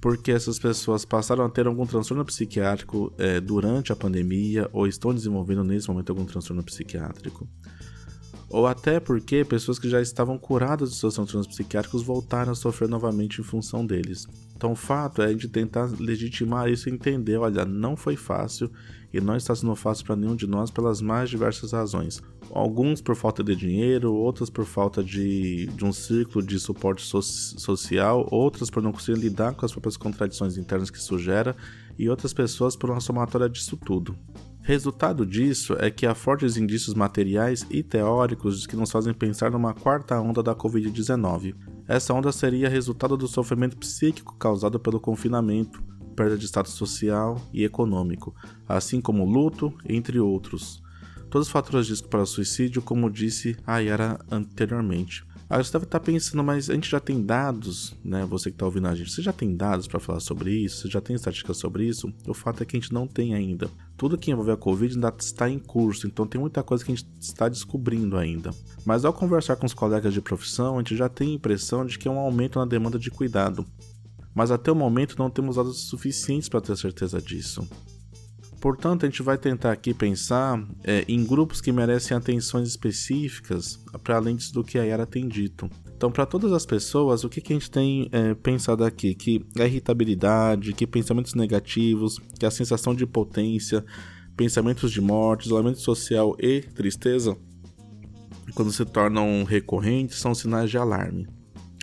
porque 0.00 0.30
essas 0.30 0.58
pessoas 0.58 1.04
passaram 1.04 1.44
a 1.44 1.48
ter 1.48 1.66
algum 1.66 1.86
transtorno 1.86 2.24
psiquiátrico 2.24 3.12
é, 3.18 3.40
durante 3.40 3.92
a 3.92 3.96
pandemia 3.96 4.68
ou 4.72 4.86
estão 4.86 5.14
desenvolvendo 5.14 5.64
nesse 5.64 5.88
momento 5.88 6.10
algum 6.10 6.24
transtorno 6.24 6.62
psiquiátrico 6.62 7.48
ou 8.50 8.66
até 8.66 8.98
porque 8.98 9.44
pessoas 9.44 9.78
que 9.78 9.88
já 9.88 10.02
estavam 10.02 10.36
curadas 10.36 10.90
de 10.90 10.96
seus 10.96 11.14
transtornos 11.14 11.46
psiquiátricos 11.46 12.02
voltaram 12.02 12.50
a 12.50 12.56
sofrer 12.56 12.88
novamente 12.88 13.40
em 13.40 13.44
função 13.44 13.86
deles. 13.86 14.26
Então, 14.56 14.72
o 14.72 14.76
fato 14.76 15.22
é 15.22 15.28
gente 15.30 15.48
tentar 15.48 15.88
legitimar 15.98 16.68
isso 16.68 16.88
e 16.88 16.92
entender: 16.92 17.38
olha, 17.38 17.64
não 17.64 17.96
foi 17.96 18.16
fácil 18.16 18.70
e 19.12 19.20
não 19.20 19.36
está 19.36 19.54
sendo 19.54 19.74
fácil 19.74 20.04
para 20.04 20.16
nenhum 20.16 20.36
de 20.36 20.46
nós 20.46 20.70
pelas 20.70 21.00
mais 21.00 21.30
diversas 21.30 21.72
razões. 21.72 22.20
Alguns 22.50 23.00
por 23.00 23.14
falta 23.14 23.42
de 23.42 23.54
dinheiro, 23.54 24.12
outros 24.12 24.50
por 24.50 24.64
falta 24.64 25.02
de, 25.02 25.66
de 25.66 25.84
um 25.84 25.92
ciclo 25.92 26.42
de 26.42 26.58
suporte 26.58 27.02
so 27.02 27.22
social, 27.22 28.26
outras 28.30 28.68
por 28.68 28.82
não 28.82 28.92
conseguir 28.92 29.20
lidar 29.20 29.54
com 29.54 29.64
as 29.64 29.72
próprias 29.72 29.96
contradições 29.96 30.56
internas 30.56 30.90
que 30.90 30.98
isso 30.98 31.18
gera, 31.18 31.56
e 31.98 32.08
outras 32.08 32.32
pessoas 32.32 32.76
por 32.76 32.90
uma 32.90 33.00
somatória 33.00 33.48
disso 33.48 33.76
tudo. 33.76 34.16
Resultado 34.62 35.24
disso 35.24 35.74
é 35.78 35.90
que 35.90 36.06
há 36.06 36.14
fortes 36.14 36.56
indícios 36.56 36.94
materiais 36.94 37.66
e 37.70 37.82
teóricos 37.82 38.66
que 38.66 38.76
nos 38.76 38.90
fazem 38.90 39.14
pensar 39.14 39.50
numa 39.50 39.72
quarta 39.72 40.20
onda 40.20 40.42
da 40.42 40.54
Covid-19. 40.54 41.54
Essa 41.88 42.12
onda 42.12 42.30
seria 42.30 42.68
resultado 42.68 43.16
do 43.16 43.26
sofrimento 43.26 43.76
psíquico 43.78 44.36
causado 44.36 44.78
pelo 44.78 45.00
confinamento, 45.00 45.82
perda 46.14 46.36
de 46.36 46.44
status 46.44 46.74
social 46.74 47.40
e 47.52 47.64
econômico, 47.64 48.34
assim 48.68 49.00
como 49.00 49.24
luto, 49.24 49.72
entre 49.88 50.20
outros. 50.20 50.82
Todos 51.30 51.48
os 51.48 51.52
fatores 51.52 51.86
de 51.86 51.92
risco 51.92 52.08
para 52.08 52.26
suicídio, 52.26 52.82
como 52.82 53.10
disse 53.10 53.56
a 53.66 53.78
Yara 53.78 54.18
anteriormente. 54.30 55.24
Aí 55.50 55.64
você 55.64 55.72
deve 55.72 55.84
estar 55.84 55.98
pensando, 55.98 56.44
mas 56.44 56.70
a 56.70 56.74
gente 56.74 56.88
já 56.88 57.00
tem 57.00 57.20
dados, 57.20 57.92
né? 58.04 58.24
Você 58.26 58.50
que 58.50 58.54
está 58.54 58.66
ouvindo 58.66 58.86
a 58.86 58.94
gente, 58.94 59.10
você 59.10 59.20
já 59.20 59.32
tem 59.32 59.56
dados 59.56 59.88
para 59.88 59.98
falar 59.98 60.20
sobre 60.20 60.52
isso? 60.52 60.82
Você 60.82 60.88
já 60.88 61.00
tem 61.00 61.16
estatísticas 61.16 61.56
sobre 61.56 61.84
isso? 61.86 62.12
O 62.24 62.32
fato 62.32 62.62
é 62.62 62.66
que 62.66 62.76
a 62.76 62.80
gente 62.80 62.92
não 62.92 63.04
tem 63.04 63.34
ainda. 63.34 63.68
Tudo 64.00 64.16
que 64.16 64.30
envolve 64.30 64.50
a 64.50 64.56
Covid 64.56 64.94
ainda 64.94 65.14
está 65.18 65.50
em 65.50 65.58
curso, 65.58 66.06
então 66.06 66.26
tem 66.26 66.40
muita 66.40 66.62
coisa 66.62 66.82
que 66.82 66.90
a 66.90 66.94
gente 66.94 67.06
está 67.20 67.50
descobrindo 67.50 68.16
ainda. 68.16 68.50
Mas 68.82 69.04
ao 69.04 69.12
conversar 69.12 69.56
com 69.56 69.66
os 69.66 69.74
colegas 69.74 70.14
de 70.14 70.22
profissão, 70.22 70.76
a 70.76 70.78
gente 70.78 70.96
já 70.96 71.06
tem 71.06 71.32
a 71.32 71.34
impressão 71.34 71.84
de 71.84 71.98
que 71.98 72.08
é 72.08 72.10
um 72.10 72.18
aumento 72.18 72.58
na 72.58 72.64
demanda 72.64 72.98
de 72.98 73.10
cuidado. 73.10 73.62
Mas 74.34 74.50
até 74.50 74.72
o 74.72 74.74
momento 74.74 75.16
não 75.18 75.28
temos 75.28 75.56
dados 75.56 75.82
suficientes 75.82 76.48
para 76.48 76.62
ter 76.62 76.78
certeza 76.78 77.20
disso. 77.20 77.68
Portanto, 78.58 79.04
a 79.04 79.08
gente 79.10 79.22
vai 79.22 79.36
tentar 79.36 79.70
aqui 79.70 79.92
pensar 79.92 80.66
é, 80.82 81.04
em 81.06 81.22
grupos 81.22 81.60
que 81.60 81.70
merecem 81.70 82.16
atenções 82.16 82.68
específicas 82.68 83.78
para 84.02 84.16
além 84.16 84.34
disso 84.34 84.54
do 84.54 84.64
que 84.64 84.78
a 84.78 84.82
Yara 84.82 85.04
tem 85.04 85.28
dito. 85.28 85.68
Então, 86.00 86.10
para 86.10 86.24
todas 86.24 86.50
as 86.54 86.64
pessoas, 86.64 87.24
o 87.24 87.28
que, 87.28 87.42
que 87.42 87.52
a 87.52 87.56
gente 87.56 87.70
tem 87.70 88.08
é, 88.10 88.32
pensado 88.32 88.82
aqui? 88.84 89.14
Que 89.14 89.44
a 89.58 89.66
irritabilidade, 89.66 90.72
que 90.72 90.86
pensamentos 90.86 91.34
negativos, 91.34 92.18
que 92.38 92.46
a 92.46 92.50
sensação 92.50 92.94
de 92.94 93.04
potência, 93.04 93.84
pensamentos 94.34 94.90
de 94.90 94.98
morte, 94.98 95.44
isolamento 95.44 95.78
social 95.78 96.34
e 96.40 96.62
tristeza, 96.62 97.36
quando 98.54 98.72
se 98.72 98.82
tornam 98.86 99.44
recorrentes, 99.44 100.16
são 100.16 100.34
sinais 100.34 100.70
de 100.70 100.78
alarme. 100.78 101.28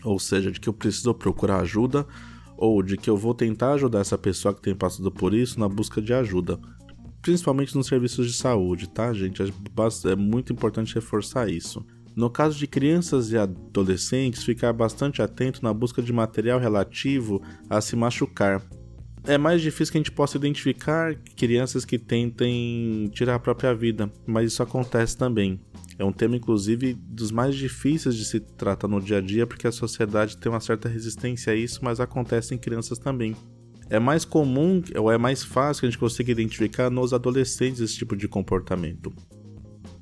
Ou 0.04 0.18
seja, 0.18 0.52
de 0.52 0.60
que 0.60 0.68
eu 0.68 0.74
preciso 0.74 1.14
procurar 1.14 1.60
ajuda 1.60 2.04
ou 2.58 2.82
de 2.82 2.98
que 2.98 3.12
eu 3.12 3.16
vou 3.16 3.36
tentar 3.36 3.74
ajudar 3.74 4.00
essa 4.00 4.18
pessoa 4.18 4.52
que 4.52 4.64
tem 4.64 4.74
passado 4.74 5.12
por 5.12 5.32
isso 5.32 5.60
na 5.60 5.70
busca 5.70 6.02
de 6.02 6.12
ajuda. 6.12 6.60
Principalmente 7.22 7.76
nos 7.76 7.86
serviços 7.86 8.26
de 8.26 8.34
saúde, 8.34 8.90
tá, 8.90 9.14
gente? 9.14 9.44
É, 9.44 9.46
é 10.12 10.16
muito 10.16 10.52
importante 10.52 10.96
reforçar 10.96 11.48
isso. 11.48 11.86
No 12.18 12.32
caso 12.32 12.58
de 12.58 12.66
crianças 12.66 13.32
e 13.32 13.38
adolescentes, 13.38 14.44
ficar 14.44 14.74
bastante 14.74 15.22
atento 15.22 15.62
na 15.62 15.72
busca 15.72 16.02
de 16.02 16.12
material 16.12 16.60
relativo 16.60 17.40
a 17.70 17.80
se 17.80 17.96
machucar. 17.96 18.60
É 19.24 19.38
mais 19.38 19.62
difícil 19.62 19.92
que 19.92 20.00
a 20.00 20.02
gente 20.02 20.12
possa 20.12 20.36
identificar 20.36 21.14
crianças 21.36 21.86
que 21.86 22.00
tentem 22.00 23.08
tirar 23.14 23.36
a 23.36 23.40
própria 23.40 23.72
vida, 23.76 24.12
mas 24.26 24.52
isso 24.52 24.64
acontece 24.64 25.16
também. 25.16 25.62
É 26.00 26.04
um 26.04 26.12
tema, 26.12 26.36
inclusive, 26.36 26.96
dos 26.96 27.30
mais 27.30 27.54
difíceis 27.54 28.16
de 28.16 28.26
se 28.26 28.40
tratar 28.40 28.88
no 28.88 29.00
dia 29.00 29.20
a 29.20 29.22
dia, 29.22 29.46
porque 29.46 29.68
a 29.68 29.72
sociedade 29.72 30.38
tem 30.38 30.52
uma 30.52 30.60
certa 30.60 30.90
resistência 30.90 31.54
a 31.54 31.56
isso, 31.56 31.82
mas 31.84 32.00
acontece 32.00 32.56
em 32.56 32.58
crianças 32.58 32.98
também. 32.98 33.36
É 33.92 34.00
mais 34.00 34.26
comum 34.26 34.82
ou 34.96 35.12
é 35.12 35.20
mais 35.20 35.44
fácil 35.44 35.82
que 35.82 35.86
a 35.86 35.90
gente 35.92 36.00
consiga 36.00 36.32
identificar 36.32 36.90
nos 36.90 37.14
adolescentes 37.14 37.80
esse 37.80 37.96
tipo 37.96 38.16
de 38.16 38.28
comportamento. 38.28 39.14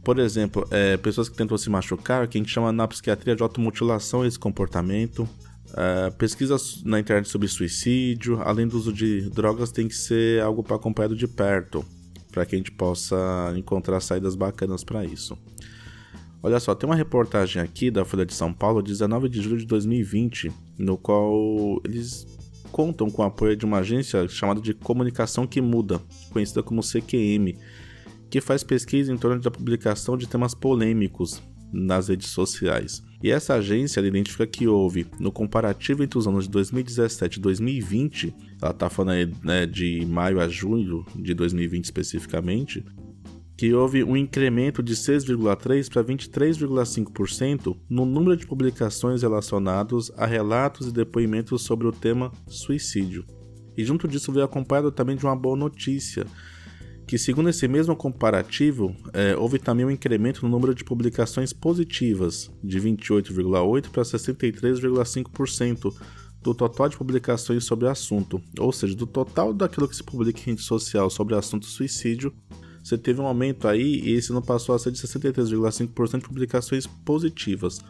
Por 0.05 0.19
exemplo, 0.19 0.67
é, 0.69 0.97
pessoas 0.97 1.27
que 1.27 1.35
tentam 1.35 1.57
se 1.57 1.67
machucar, 1.67 2.27
que 2.27 2.37
a 2.37 2.39
gente 2.39 2.53
chama 2.53 2.71
na 2.71 2.87
psiquiatria 2.87 3.35
de 3.35 3.41
automutilação 3.41 4.23
esse 4.23 4.37
comportamento. 4.37 5.27
É, 5.75 6.11
pesquisas 6.11 6.83
na 6.83 6.99
internet 6.99 7.27
sobre 7.27 7.47
suicídio, 7.47 8.39
além 8.43 8.67
do 8.67 8.77
uso 8.77 8.93
de 8.93 9.27
drogas, 9.31 9.71
tem 9.71 9.87
que 9.87 9.95
ser 9.95 10.43
algo 10.43 10.61
para 10.61 10.75
acompanhado 10.75 11.15
de 11.15 11.27
perto, 11.27 11.83
para 12.31 12.45
que 12.45 12.53
a 12.53 12.57
gente 12.59 12.71
possa 12.71 13.51
encontrar 13.57 13.99
saídas 13.99 14.35
bacanas 14.35 14.83
para 14.83 15.03
isso. 15.03 15.35
Olha 16.43 16.59
só, 16.59 16.75
tem 16.75 16.87
uma 16.87 16.95
reportagem 16.95 17.59
aqui 17.59 17.89
da 17.89 18.05
Folha 18.05 18.27
de 18.27 18.35
São 18.35 18.53
Paulo, 18.53 18.83
19 18.83 19.27
de 19.27 19.41
julho 19.41 19.57
de 19.57 19.65
2020, 19.65 20.51
no 20.77 20.99
qual 20.99 21.81
eles 21.83 22.27
contam 22.71 23.09
com 23.09 23.23
o 23.23 23.25
apoio 23.25 23.55
de 23.55 23.65
uma 23.65 23.79
agência 23.79 24.27
chamada 24.27 24.61
de 24.61 24.75
Comunicação 24.75 25.47
que 25.47 25.59
Muda, 25.59 25.99
conhecida 26.29 26.61
como 26.61 26.83
CQM, 26.83 27.57
que 28.29 28.41
faz 28.41 28.63
pesquisa 28.63 29.11
em 29.11 29.17
torno 29.17 29.41
da 29.41 29.51
publicação 29.51 30.17
de 30.17 30.27
temas 30.27 30.53
polêmicos 30.53 31.41
nas 31.71 32.07
redes 32.07 32.29
sociais. 32.29 33.03
E 33.21 33.31
essa 33.31 33.55
agência 33.55 33.99
identifica 33.99 34.45
que 34.45 34.67
houve, 34.67 35.07
no 35.19 35.31
comparativo 35.31 36.03
entre 36.03 36.17
os 36.17 36.27
anos 36.27 36.45
de 36.45 36.51
2017 36.51 37.37
e 37.37 37.41
2020, 37.41 38.35
ela 38.61 38.71
está 38.71 38.89
falando 38.89 39.35
né, 39.43 39.65
de 39.65 40.05
maio 40.05 40.39
a 40.39 40.47
junho 40.47 41.05
de 41.15 41.33
2020 41.33 41.85
especificamente, 41.85 42.85
que 43.57 43.73
houve 43.73 44.03
um 44.03 44.17
incremento 44.17 44.83
de 44.83 44.93
6,3% 44.95 45.89
para 45.89 46.03
23,5% 46.03 47.77
no 47.89 48.05
número 48.05 48.35
de 48.35 48.45
publicações 48.45 49.21
relacionados 49.21 50.11
a 50.17 50.25
relatos 50.25 50.87
e 50.87 50.91
depoimentos 50.91 51.61
sobre 51.61 51.87
o 51.87 51.91
tema 51.91 52.31
suicídio. 52.47 53.25
E 53.77 53.83
junto 53.83 54.07
disso 54.07 54.31
veio 54.31 54.45
acompanhado 54.45 54.91
também 54.91 55.15
de 55.15 55.25
uma 55.25 55.35
boa 55.35 55.55
notícia, 55.55 56.25
que 57.07 57.17
segundo 57.17 57.49
esse 57.49 57.67
mesmo 57.67 57.95
comparativo, 57.95 58.95
é, 59.13 59.35
houve 59.35 59.59
também 59.59 59.85
um 59.85 59.91
incremento 59.91 60.43
no 60.43 60.49
número 60.49 60.73
de 60.73 60.83
publicações 60.83 61.53
positivas, 61.53 62.51
de 62.63 62.79
28,8% 62.79 63.89
para 63.89 64.03
63,5% 64.03 65.93
do 66.41 66.53
total 66.53 66.89
de 66.89 66.97
publicações 66.97 67.65
sobre 67.65 67.85
o 67.85 67.89
assunto, 67.89 68.41
ou 68.59 68.71
seja, 68.71 68.95
do 68.95 69.07
total 69.07 69.53
daquilo 69.53 69.87
que 69.87 69.95
se 69.95 70.03
publica 70.03 70.39
em 70.41 70.51
rede 70.51 70.61
social 70.61 71.09
sobre 71.09 71.33
o 71.33 71.37
assunto 71.37 71.65
suicídio, 71.65 72.33
você 72.85 72.99
teve 72.99 73.19
um 73.19 73.25
aumento 73.25 73.67
aí 73.67 73.99
e 73.99 74.11
esse 74.11 74.31
não 74.31 74.43
passou 74.43 74.75
a 74.75 74.77
ser 74.77 74.91
de 74.91 74.99
63,5% 74.99 76.19
de 76.19 76.23
publicações 76.23 76.85
positivas. 76.85 77.81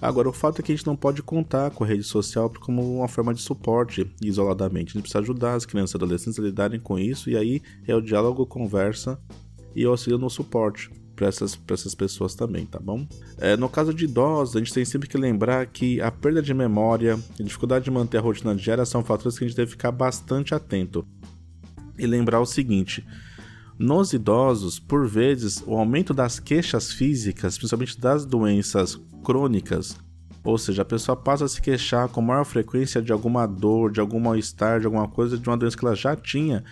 Agora, 0.00 0.28
o 0.28 0.32
fato 0.32 0.60
é 0.60 0.62
que 0.62 0.70
a 0.70 0.76
gente 0.76 0.86
não 0.86 0.94
pode 0.94 1.20
contar 1.20 1.72
com 1.72 1.82
a 1.82 1.86
rede 1.86 2.04
social 2.04 2.48
como 2.60 2.98
uma 2.98 3.08
forma 3.08 3.34
de 3.34 3.42
suporte 3.42 4.08
isoladamente. 4.22 4.90
A 4.90 4.92
gente 4.92 5.02
precisa 5.02 5.18
ajudar 5.18 5.54
as 5.54 5.66
crianças 5.66 5.94
e 5.94 5.96
adolescentes 5.96 6.38
a 6.38 6.42
lidarem 6.42 6.78
com 6.78 6.96
isso, 6.96 7.28
e 7.28 7.36
aí 7.36 7.60
é 7.88 7.94
o 7.96 8.00
diálogo, 8.00 8.46
conversa 8.46 9.18
e 9.74 9.84
auxílio 9.84 10.16
no 10.16 10.30
suporte 10.30 10.92
para 11.16 11.26
essas, 11.26 11.58
essas 11.68 11.96
pessoas 11.96 12.36
também, 12.36 12.66
tá 12.66 12.78
bom? 12.78 13.04
É, 13.38 13.56
no 13.56 13.68
caso 13.68 13.92
de 13.92 14.04
idosos, 14.04 14.54
a 14.54 14.60
gente 14.60 14.72
tem 14.72 14.84
sempre 14.84 15.08
que 15.08 15.18
lembrar 15.18 15.66
que 15.66 16.00
a 16.00 16.12
perda 16.12 16.40
de 16.40 16.54
memória, 16.54 17.18
a 17.40 17.42
dificuldade 17.42 17.86
de 17.86 17.90
manter 17.90 18.18
a 18.18 18.20
rotina 18.20 18.54
diária 18.54 18.84
são 18.84 19.02
fatores 19.02 19.36
que 19.36 19.44
a 19.44 19.48
gente 19.48 19.56
deve 19.56 19.72
ficar 19.72 19.90
bastante 19.90 20.54
atento. 20.54 21.04
E 21.98 22.06
lembrar 22.06 22.40
o 22.40 22.46
seguinte: 22.46 23.04
nos 23.78 24.12
idosos, 24.12 24.78
por 24.78 25.06
vezes, 25.06 25.62
o 25.66 25.74
aumento 25.76 26.14
das 26.14 26.38
queixas 26.38 26.92
físicas, 26.92 27.58
principalmente 27.58 28.00
das 28.00 28.24
doenças 28.24 28.98
crônicas, 29.22 29.96
ou 30.42 30.56
seja, 30.56 30.82
a 30.82 30.84
pessoa 30.84 31.16
passa 31.16 31.44
a 31.44 31.48
se 31.48 31.60
queixar 31.60 32.08
com 32.08 32.22
maior 32.22 32.44
frequência 32.44 33.02
de 33.02 33.12
alguma 33.12 33.46
dor, 33.46 33.90
de 33.90 34.00
algum 34.00 34.20
mal-estar, 34.20 34.78
de 34.80 34.86
alguma 34.86 35.08
coisa, 35.08 35.36
de 35.36 35.48
uma 35.48 35.56
doença 35.56 35.76
que 35.76 35.84
ela 35.84 35.96
já 35.96 36.14
tinha, 36.14 36.62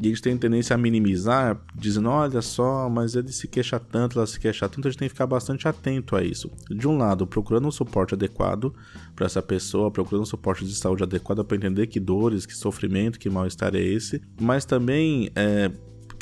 e 0.00 0.08
gente 0.08 0.20
tem 0.20 0.36
tendência 0.36 0.74
a 0.74 0.78
minimizar, 0.78 1.58
dizendo: 1.74 2.10
olha 2.10 2.42
só, 2.42 2.88
mas 2.88 3.14
ele 3.14 3.32
se 3.32 3.48
queixa 3.48 3.80
tanto, 3.80 4.18
ela 4.18 4.26
se 4.26 4.38
queixa 4.38 4.68
tanto, 4.68 4.86
a 4.86 4.90
gente 4.90 4.98
tem 4.98 5.08
que 5.08 5.14
ficar 5.14 5.26
bastante 5.26 5.66
atento 5.66 6.14
a 6.14 6.22
isso. 6.22 6.50
De 6.70 6.86
um 6.86 6.98
lado, 6.98 7.26
procurando 7.26 7.66
um 7.66 7.70
suporte 7.70 8.14
adequado 8.14 8.74
para 9.14 9.24
essa 9.24 9.40
pessoa, 9.40 9.90
procurando 9.90 10.22
um 10.22 10.26
suporte 10.26 10.66
de 10.66 10.74
saúde 10.74 11.02
adequado 11.02 11.42
para 11.44 11.56
entender 11.56 11.86
que 11.86 11.98
dores, 11.98 12.44
que 12.44 12.54
sofrimento, 12.54 13.18
que 13.18 13.30
mal-estar 13.30 13.74
é 13.74 13.80
esse, 13.80 14.20
mas 14.38 14.66
também 14.66 15.30
é, 15.34 15.70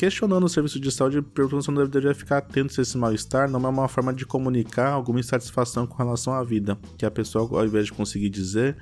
questionando 0.05 0.45
o 0.45 0.49
serviço 0.51 0.79
de 0.79 0.93
saúde, 0.93 1.23
perguntando 1.23 1.63
se 1.63 1.71
não 1.71 1.87
deveria 1.87 2.15
ficar 2.15 2.37
atento 2.37 2.75
se 2.75 2.83
esse 2.83 2.99
mal-estar 2.99 3.51
não 3.51 3.65
é 3.65 3.69
uma 3.69 3.89
forma 3.89 4.13
de 4.13 4.27
comunicar 4.27 4.91
alguma 4.91 5.19
insatisfação 5.19 5.87
com 5.87 5.97
relação 5.97 6.35
à 6.35 6.45
vida. 6.45 6.79
Que 6.99 7.07
a 7.07 7.11
pessoa, 7.11 7.49
ao 7.59 7.65
invés 7.65 7.87
de 7.87 7.93
conseguir 7.95 8.29
dizer, 8.29 8.77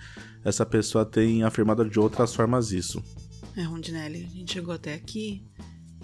essa 0.44 0.66
pessoa 0.66 1.04
tem 1.06 1.44
afirmado 1.44 1.88
de 1.88 2.00
outras 2.00 2.35
formas 2.35 2.72
isso. 2.72 3.00
É, 3.56 3.62
Rondinelli, 3.62 4.24
a 4.24 4.37
gente 4.37 4.52
chegou 4.54 4.74
até 4.74 4.94
aqui 4.94 5.46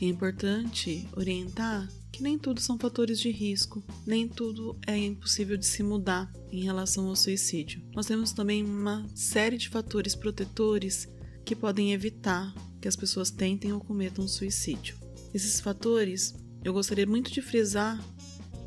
é 0.01 0.05
importante 0.05 1.09
orientar 1.17 1.89
que 2.13 2.23
nem 2.23 2.39
tudo 2.39 2.61
são 2.61 2.79
fatores 2.79 3.19
de 3.19 3.33
risco, 3.33 3.83
nem 4.07 4.29
tudo 4.29 4.79
é 4.87 4.97
impossível 4.97 5.57
de 5.57 5.67
se 5.67 5.83
mudar 5.83 6.33
em 6.53 6.63
relação 6.63 7.09
ao 7.09 7.17
suicídio. 7.17 7.83
Nós 7.93 8.07
temos 8.07 8.31
também 8.31 8.65
uma 8.65 9.05
série 9.17 9.59
de 9.59 9.69
fatores 9.69 10.15
protetores 10.15 11.09
que 11.45 11.57
podem 11.57 11.93
evitar 11.93 12.55
que 12.81 12.87
as 12.87 12.95
pessoas 12.95 13.33
tentem 13.33 13.73
ou 13.73 13.81
cometam 13.81 14.29
suicídio. 14.29 15.08
Esses 15.33 15.61
fatores, 15.61 16.35
eu 16.65 16.73
gostaria 16.73 17.07
muito 17.07 17.31
de 17.31 17.43
frisar 17.43 18.03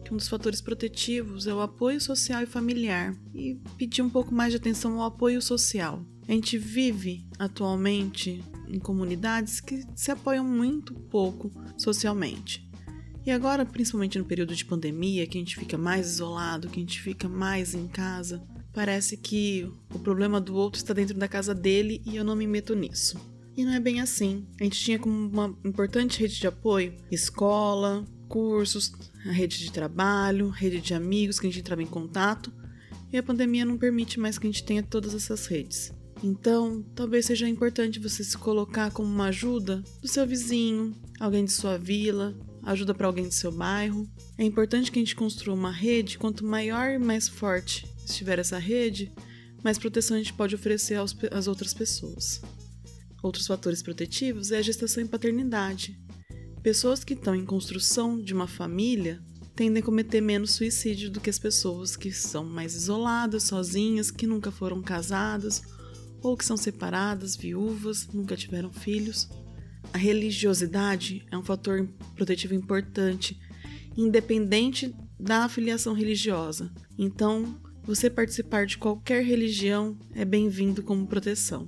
que 0.04 0.13
um 0.13 0.17
dos 0.17 0.28
fatores 0.28 0.62
protetivos 0.62 1.47
é 1.47 1.54
o 1.54 1.62
apoio 1.62 2.00
social 2.00 2.43
e 2.43 2.45
familiar 2.45 3.15
e 3.34 3.60
pedir 3.78 4.02
um 4.02 4.10
pouco 4.10 4.34
mais 4.34 4.52
de 4.52 4.58
atenção 4.58 5.00
ao 5.00 5.08
apoio 5.08 5.41
social. 5.41 6.06
A 6.28 6.32
gente 6.32 6.58
vive 6.58 7.26
atualmente 7.39 8.43
em 8.67 8.80
comunidades 8.80 9.60
que 9.60 9.84
se 9.95 10.12
apoiam 10.12 10.45
muito 10.45 10.93
pouco 10.93 11.52
socialmente. 11.78 12.69
E 13.26 13.32
agora, 13.32 13.65
principalmente 13.65 14.17
no 14.17 14.26
período 14.26 14.56
de 14.56 14.65
pandemia, 14.65 15.28
que 15.28 15.38
a 15.38 15.41
gente 15.41 15.56
fica 15.56 15.78
mais 15.78 16.08
isolado, 16.08 16.69
que 16.69 16.80
a 16.80 16.84
gente 16.84 17.02
fica 17.02 17.28
mais 17.28 17.76
em 17.76 17.88
casa, 17.88 18.41
parece 18.74 19.17
que 19.17 19.69
o 19.93 20.00
problema 20.00 20.41
do 20.41 20.56
outro 20.56 20.78
está 20.80 20.93
dentro 20.93 21.17
da 21.17 21.28
casa 21.28 21.54
dele 21.54 22.02
e 22.06 22.15
eu 22.15 22.24
não 22.24 22.36
me 22.36 22.47
meto 22.47 22.76
nisso. 22.76 23.19
E 23.55 23.65
não 23.65 23.73
é 23.73 23.79
bem 23.79 23.99
assim. 23.99 24.47
A 24.59 24.63
gente 24.63 24.79
tinha 24.79 24.99
como 24.99 25.13
uma 25.13 25.55
importante 25.65 26.19
rede 26.19 26.39
de 26.39 26.47
apoio 26.47 26.93
escola, 27.11 28.05
cursos, 28.27 28.93
a 29.25 29.31
rede 29.31 29.59
de 29.59 29.71
trabalho, 29.71 30.49
rede 30.49 30.79
de 30.79 30.93
amigos 30.93 31.39
que 31.39 31.47
a 31.47 31.49
gente 31.49 31.59
entrava 31.59 31.83
em 31.83 31.87
contato, 31.87 32.51
e 33.11 33.17
a 33.17 33.23
pandemia 33.23 33.65
não 33.65 33.77
permite 33.77 34.19
mais 34.19 34.37
que 34.37 34.47
a 34.47 34.49
gente 34.49 34.63
tenha 34.63 34.81
todas 34.81 35.13
essas 35.13 35.45
redes. 35.47 35.93
Então, 36.23 36.83
talvez 36.95 37.25
seja 37.25 37.49
importante 37.49 37.99
você 37.99 38.23
se 38.23 38.37
colocar 38.37 38.91
como 38.91 39.09
uma 39.09 39.25
ajuda 39.25 39.83
do 40.01 40.07
seu 40.07 40.25
vizinho, 40.25 40.95
alguém 41.19 41.43
de 41.43 41.51
sua 41.51 41.77
vila, 41.77 42.37
ajuda 42.63 42.93
para 42.93 43.07
alguém 43.07 43.25
do 43.25 43.33
seu 43.33 43.51
bairro. 43.51 44.07
É 44.37 44.43
importante 44.43 44.91
que 44.91 44.99
a 44.99 45.01
gente 45.01 45.15
construa 45.15 45.55
uma 45.55 45.71
rede, 45.71 46.17
quanto 46.17 46.45
maior 46.45 46.91
e 46.91 46.99
mais 46.99 47.27
forte 47.27 47.87
estiver 48.05 48.39
essa 48.39 48.57
rede, 48.57 49.11
mais 49.63 49.77
proteção 49.77 50.15
a 50.15 50.19
gente 50.19 50.33
pode 50.33 50.55
oferecer 50.55 50.97
às 51.31 51.47
outras 51.47 51.73
pessoas. 51.73 52.41
Outros 53.21 53.47
fatores 53.47 53.84
protetivos 53.84 54.51
é 54.51 54.57
a 54.57 54.62
gestação 54.62 55.03
e 55.03 55.07
paternidade. 55.07 55.99
Pessoas 56.63 57.03
que 57.03 57.13
estão 57.13 57.36
em 57.36 57.45
construção 57.45 58.19
de 58.21 58.34
uma 58.34 58.47
família 58.47 59.21
tendem 59.55 59.81
a 59.81 59.86
cometer 59.86 60.21
menos 60.21 60.51
suicídio 60.51 61.10
do 61.10 61.19
que 61.19 61.29
as 61.29 61.38
pessoas 61.38 61.95
que 61.95 62.12
são 62.12 62.43
mais 62.43 62.73
isoladas, 62.75 63.43
sozinhas, 63.43 64.10
que 64.10 64.25
nunca 64.25 64.51
foram 64.51 64.81
casadas 64.81 65.62
ou 66.21 66.38
que 66.38 66.45
são 66.45 66.55
separadas, 66.55 67.36
viúvas, 67.36 68.07
nunca 68.13 68.38
tiveram 68.38 68.71
filhos. 68.71 69.27
A 69.91 69.97
religiosidade 69.97 71.25
é 71.31 71.38
um 71.38 71.43
fator 71.43 71.88
protetivo 72.15 72.53
importante, 72.53 73.39
independente 73.97 74.95
da 75.19 75.45
afiliação 75.45 75.93
religiosa. 75.93 76.71
Então, 76.97 77.60
Você 77.84 78.12
participar 78.12 78.67
de 78.67 78.77
qualquer 78.77 79.23
religião 79.25 79.97
é 80.13 80.23
bem-vindo 80.23 80.84
como 80.84 81.07
proteção. 81.07 81.67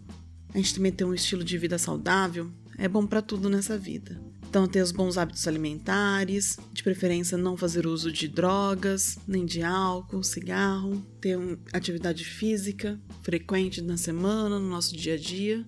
A 0.53 0.57
gente 0.57 0.75
também 0.75 0.91
ter 0.91 1.03
um 1.03 1.13
estilo 1.13 1.43
de 1.43 1.57
vida 1.57 1.77
saudável 1.77 2.51
é 2.77 2.87
bom 2.87 3.05
para 3.07 3.21
tudo 3.21 3.49
nessa 3.49 3.77
vida. 3.77 4.21
Então, 4.47 4.67
ter 4.67 4.83
os 4.83 4.91
bons 4.91 5.17
hábitos 5.17 5.47
alimentares, 5.47 6.57
de 6.71 6.83
preferência 6.83 7.35
não 7.35 7.57
fazer 7.57 7.87
uso 7.87 8.11
de 8.11 8.27
drogas, 8.27 9.17
nem 9.27 9.45
de 9.45 9.63
álcool, 9.63 10.21
cigarro, 10.21 11.03
ter 11.19 11.35
uma 11.35 11.57
atividade 11.73 12.23
física 12.23 13.01
frequente 13.23 13.81
na 13.81 13.97
semana, 13.97 14.59
no 14.59 14.69
nosso 14.69 14.95
dia 14.95 15.15
a 15.15 15.17
dia, 15.17 15.65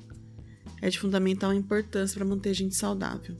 é 0.84 0.90
de 0.90 1.00
fundamental 1.00 1.52
importância 1.52 2.16
para 2.16 2.26
manter 2.26 2.52
a 2.52 2.54
gente 2.54 2.76
saudável. 2.76 3.36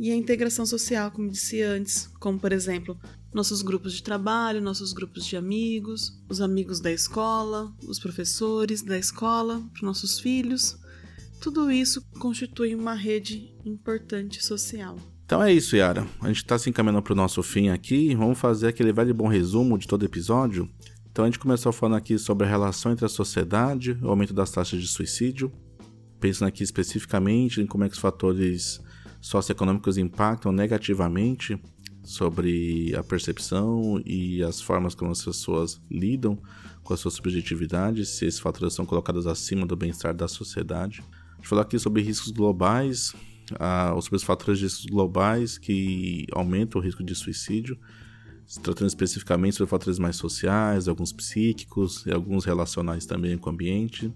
E 0.00 0.10
a 0.10 0.16
integração 0.16 0.64
social, 0.64 1.10
como 1.10 1.30
disse 1.30 1.60
antes, 1.60 2.06
como 2.18 2.40
por 2.40 2.50
exemplo, 2.50 2.98
nossos 3.32 3.62
grupos 3.62 3.94
de 3.94 4.02
trabalho, 4.02 4.60
nossos 4.60 4.92
grupos 4.92 5.24
de 5.24 5.36
amigos, 5.36 6.20
os 6.28 6.40
amigos 6.40 6.80
da 6.80 6.92
escola, 6.92 7.72
os 7.86 7.98
professores 7.98 8.82
da 8.82 8.98
escola, 8.98 9.62
para 9.72 9.86
nossos 9.86 10.20
filhos, 10.20 10.78
tudo 11.40 11.70
isso 11.70 12.02
constitui 12.18 12.74
uma 12.74 12.94
rede 12.94 13.52
importante 13.64 14.44
social. 14.44 14.96
Então 15.24 15.42
é 15.42 15.52
isso, 15.52 15.74
Yara. 15.74 16.06
A 16.20 16.28
gente 16.28 16.36
está 16.36 16.58
se 16.58 16.68
encaminhando 16.68 17.02
para 17.02 17.14
o 17.14 17.16
nosso 17.16 17.42
fim 17.42 17.68
aqui. 17.68 18.14
Vamos 18.14 18.38
fazer 18.38 18.68
aquele 18.68 18.92
velho 18.92 19.14
bom 19.14 19.26
resumo 19.26 19.78
de 19.78 19.88
todo 19.88 20.04
episódio. 20.04 20.68
Então 21.10 21.24
a 21.24 21.28
gente 21.28 21.38
começou 21.38 21.72
falando 21.72 21.96
aqui 21.96 22.18
sobre 22.18 22.46
a 22.46 22.50
relação 22.50 22.92
entre 22.92 23.04
a 23.04 23.08
sociedade, 23.08 23.98
o 24.02 24.08
aumento 24.08 24.34
das 24.34 24.50
taxas 24.50 24.80
de 24.80 24.88
suicídio, 24.88 25.50
pensando 26.20 26.48
aqui 26.48 26.62
especificamente 26.62 27.60
em 27.60 27.66
como 27.66 27.84
é 27.84 27.88
que 27.88 27.94
os 27.94 28.00
fatores 28.00 28.80
socioeconômicos 29.20 29.98
impactam 29.98 30.52
negativamente 30.52 31.58
sobre 32.02 32.94
a 32.96 33.02
percepção 33.02 34.02
e 34.04 34.42
as 34.42 34.60
formas 34.60 34.94
como 34.94 35.12
as 35.12 35.24
pessoas 35.24 35.80
lidam 35.90 36.38
com 36.82 36.92
as 36.92 37.00
suas 37.00 37.14
subjetividades, 37.14 38.08
se 38.08 38.26
esses 38.26 38.40
fatores 38.40 38.74
são 38.74 38.84
colocados 38.84 39.26
acima 39.26 39.66
do 39.66 39.76
bem-estar 39.76 40.14
da 40.14 40.26
sociedade. 40.26 41.02
Gente 41.36 41.48
falou 41.48 41.62
aqui 41.62 41.78
sobre 41.78 42.02
riscos 42.02 42.32
globais, 42.32 43.14
uh, 43.52 44.00
sobre 44.02 44.16
os 44.16 44.22
fatores 44.22 44.58
de 44.58 44.64
riscos 44.64 44.86
globais 44.86 45.58
que 45.58 46.26
aumentam 46.32 46.80
o 46.80 46.84
risco 46.84 47.04
de 47.04 47.14
suicídio, 47.14 47.78
se 48.46 48.60
tratando 48.60 48.88
especificamente 48.88 49.56
sobre 49.56 49.70
fatores 49.70 49.98
mais 49.98 50.16
sociais, 50.16 50.88
alguns 50.88 51.12
psíquicos 51.12 52.04
e 52.06 52.12
alguns 52.12 52.44
relacionais 52.44 53.06
também 53.06 53.38
com 53.38 53.50
o 53.50 53.52
ambiente 53.52 54.12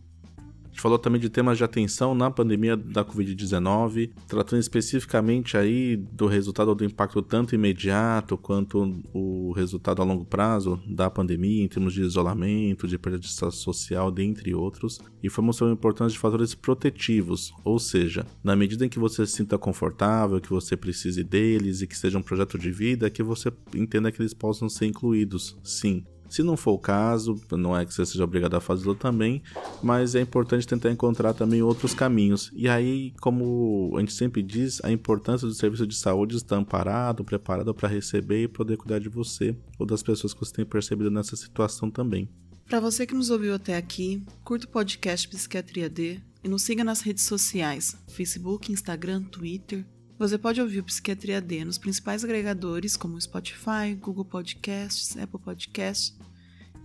gente 0.77 0.83
falou 0.83 0.99
também 0.99 1.19
de 1.19 1.31
temas 1.31 1.57
de 1.57 1.65
atenção 1.65 2.15
na 2.15 2.31
pandemia 2.31 2.77
da 2.77 3.03
Covid-19, 3.03 4.11
tratando 4.29 4.61
especificamente 4.61 5.57
aí 5.57 5.97
do 5.97 6.27
resultado 6.27 6.75
do 6.75 6.85
impacto 6.85 7.23
tanto 7.23 7.55
imediato 7.55 8.37
quanto 8.37 9.03
o 9.15 9.53
resultado 9.53 10.03
a 10.03 10.05
longo 10.05 10.27
prazo 10.27 10.79
da 10.87 11.09
pandemia 11.09 11.65
em 11.65 11.69
termos 11.69 11.95
de 11.95 12.03
isolamento, 12.03 12.87
de 12.87 12.99
perda 12.99 13.19
de 13.19 13.27
status 13.27 13.61
social, 13.61 14.11
dentre 14.11 14.55
outros. 14.55 15.01
E 15.23 15.31
foi 15.31 15.43
mostrando 15.43 15.71
a 15.71 15.75
importância 15.75 16.13
de 16.13 16.19
fatores 16.19 16.55
protetivos, 16.55 17.55
ou 17.65 17.79
seja, 17.79 18.27
na 18.45 18.55
medida 18.55 18.85
em 18.85 18.89
que 18.91 18.99
você 18.99 19.27
se 19.27 19.33
sinta 19.33 19.57
confortável, 19.57 20.41
que 20.43 20.51
você 20.51 20.77
precise 20.77 21.25
deles 21.25 21.81
e 21.81 21.87
que 21.87 21.97
seja 21.97 22.19
um 22.19 22.23
projeto 22.23 22.59
de 22.59 22.71
vida, 22.71 23.09
que 23.09 23.23
você 23.23 23.51
entenda 23.75 24.13
que 24.13 24.21
eles 24.21 24.35
possam 24.35 24.69
ser 24.69 24.85
incluídos, 24.85 25.57
sim, 25.65 26.05
se 26.29 26.43
não 26.43 26.57
for 26.57 26.73
o 26.73 26.79
caso, 26.79 27.41
não 27.53 27.77
é 27.77 27.85
que 27.85 27.93
você 27.93 28.05
seja 28.05 28.25
obrigado 28.25 28.55
a 28.55 28.61
fazê-lo 28.61 28.95
também, 28.95 29.43
mas 29.83 30.15
é 30.15 30.21
importante 30.21 30.67
tentar 30.67 30.91
encontrar 30.91 31.35
também 31.35 31.63
outros 31.63 31.95
caminhos. 31.95 32.51
E 32.55 32.69
aí, 32.69 33.13
como 33.21 33.93
a 33.97 34.01
gente 34.01 34.13
sempre 34.13 34.43
diz, 34.43 34.81
a 34.85 34.91
importância 34.91 35.47
do 35.47 35.55
serviço 35.55 35.87
de 35.87 35.95
saúde 35.95 36.37
estar 36.37 36.57
amparado, 36.57 37.25
preparado 37.25 37.75
para 37.75 37.89
receber 37.89 38.43
e 38.43 38.49
poder 38.49 38.77
cuidar 38.77 38.99
de 38.99 39.09
você 39.09 39.57
ou 39.79 39.87
das 39.87 40.03
pessoas 40.03 40.35
que 40.35 40.41
você 40.41 40.53
tem 40.53 40.65
percebido 40.65 41.11
nessa 41.11 41.37
situação 41.37 41.91
também. 41.91 42.29
Para 42.67 42.81
você 42.81 43.07
que 43.07 43.15
nos 43.15 43.31
ouviu 43.31 43.55
até 43.55 43.77
aqui, 43.77 44.25
curta 44.43 44.67
o 44.67 44.71
podcast 44.71 45.29
Psiquiatria 45.29 45.89
D 45.89 46.21
e 46.43 46.49
nos 46.49 46.63
siga 46.63 46.83
nas 46.83 47.01
redes 47.01 47.25
sociais: 47.25 47.97
Facebook, 48.09 48.73
Instagram, 48.73 49.23
Twitter. 49.23 49.87
Você 50.19 50.39
pode 50.39 50.61
ouvir 50.61 50.81
o 50.81 50.85
Psiquiatria 50.85 51.41
D 51.41 51.65
nos 51.65 51.77
principais 51.77 52.25
agregadores 52.25 52.97
como 52.97 53.21
Spotify, 53.21 53.95
Google 54.01 54.25
Podcasts, 54.25 55.17
Apple 55.17 55.41
Podcasts 55.41 56.17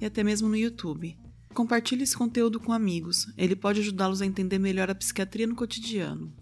e 0.01 0.05
até 0.05 0.23
mesmo 0.23 0.49
no 0.49 0.55
YouTube. 0.55 1.17
Compartilhe 1.53 2.03
esse 2.03 2.15
conteúdo 2.15 2.59
com 2.59 2.73
amigos, 2.73 3.27
ele 3.37 3.55
pode 3.55 3.79
ajudá-los 3.79 4.21
a 4.21 4.25
entender 4.25 4.59
melhor 4.59 4.89
a 4.89 4.95
psiquiatria 4.95 5.47
no 5.47 5.55
cotidiano. 5.55 6.33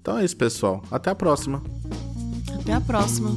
Então 0.00 0.18
é 0.18 0.24
isso, 0.24 0.36
pessoal. 0.36 0.84
Até 0.90 1.10
a 1.10 1.14
próxima. 1.14 1.62
Até 2.60 2.72
a 2.72 2.80
próxima. 2.80 3.30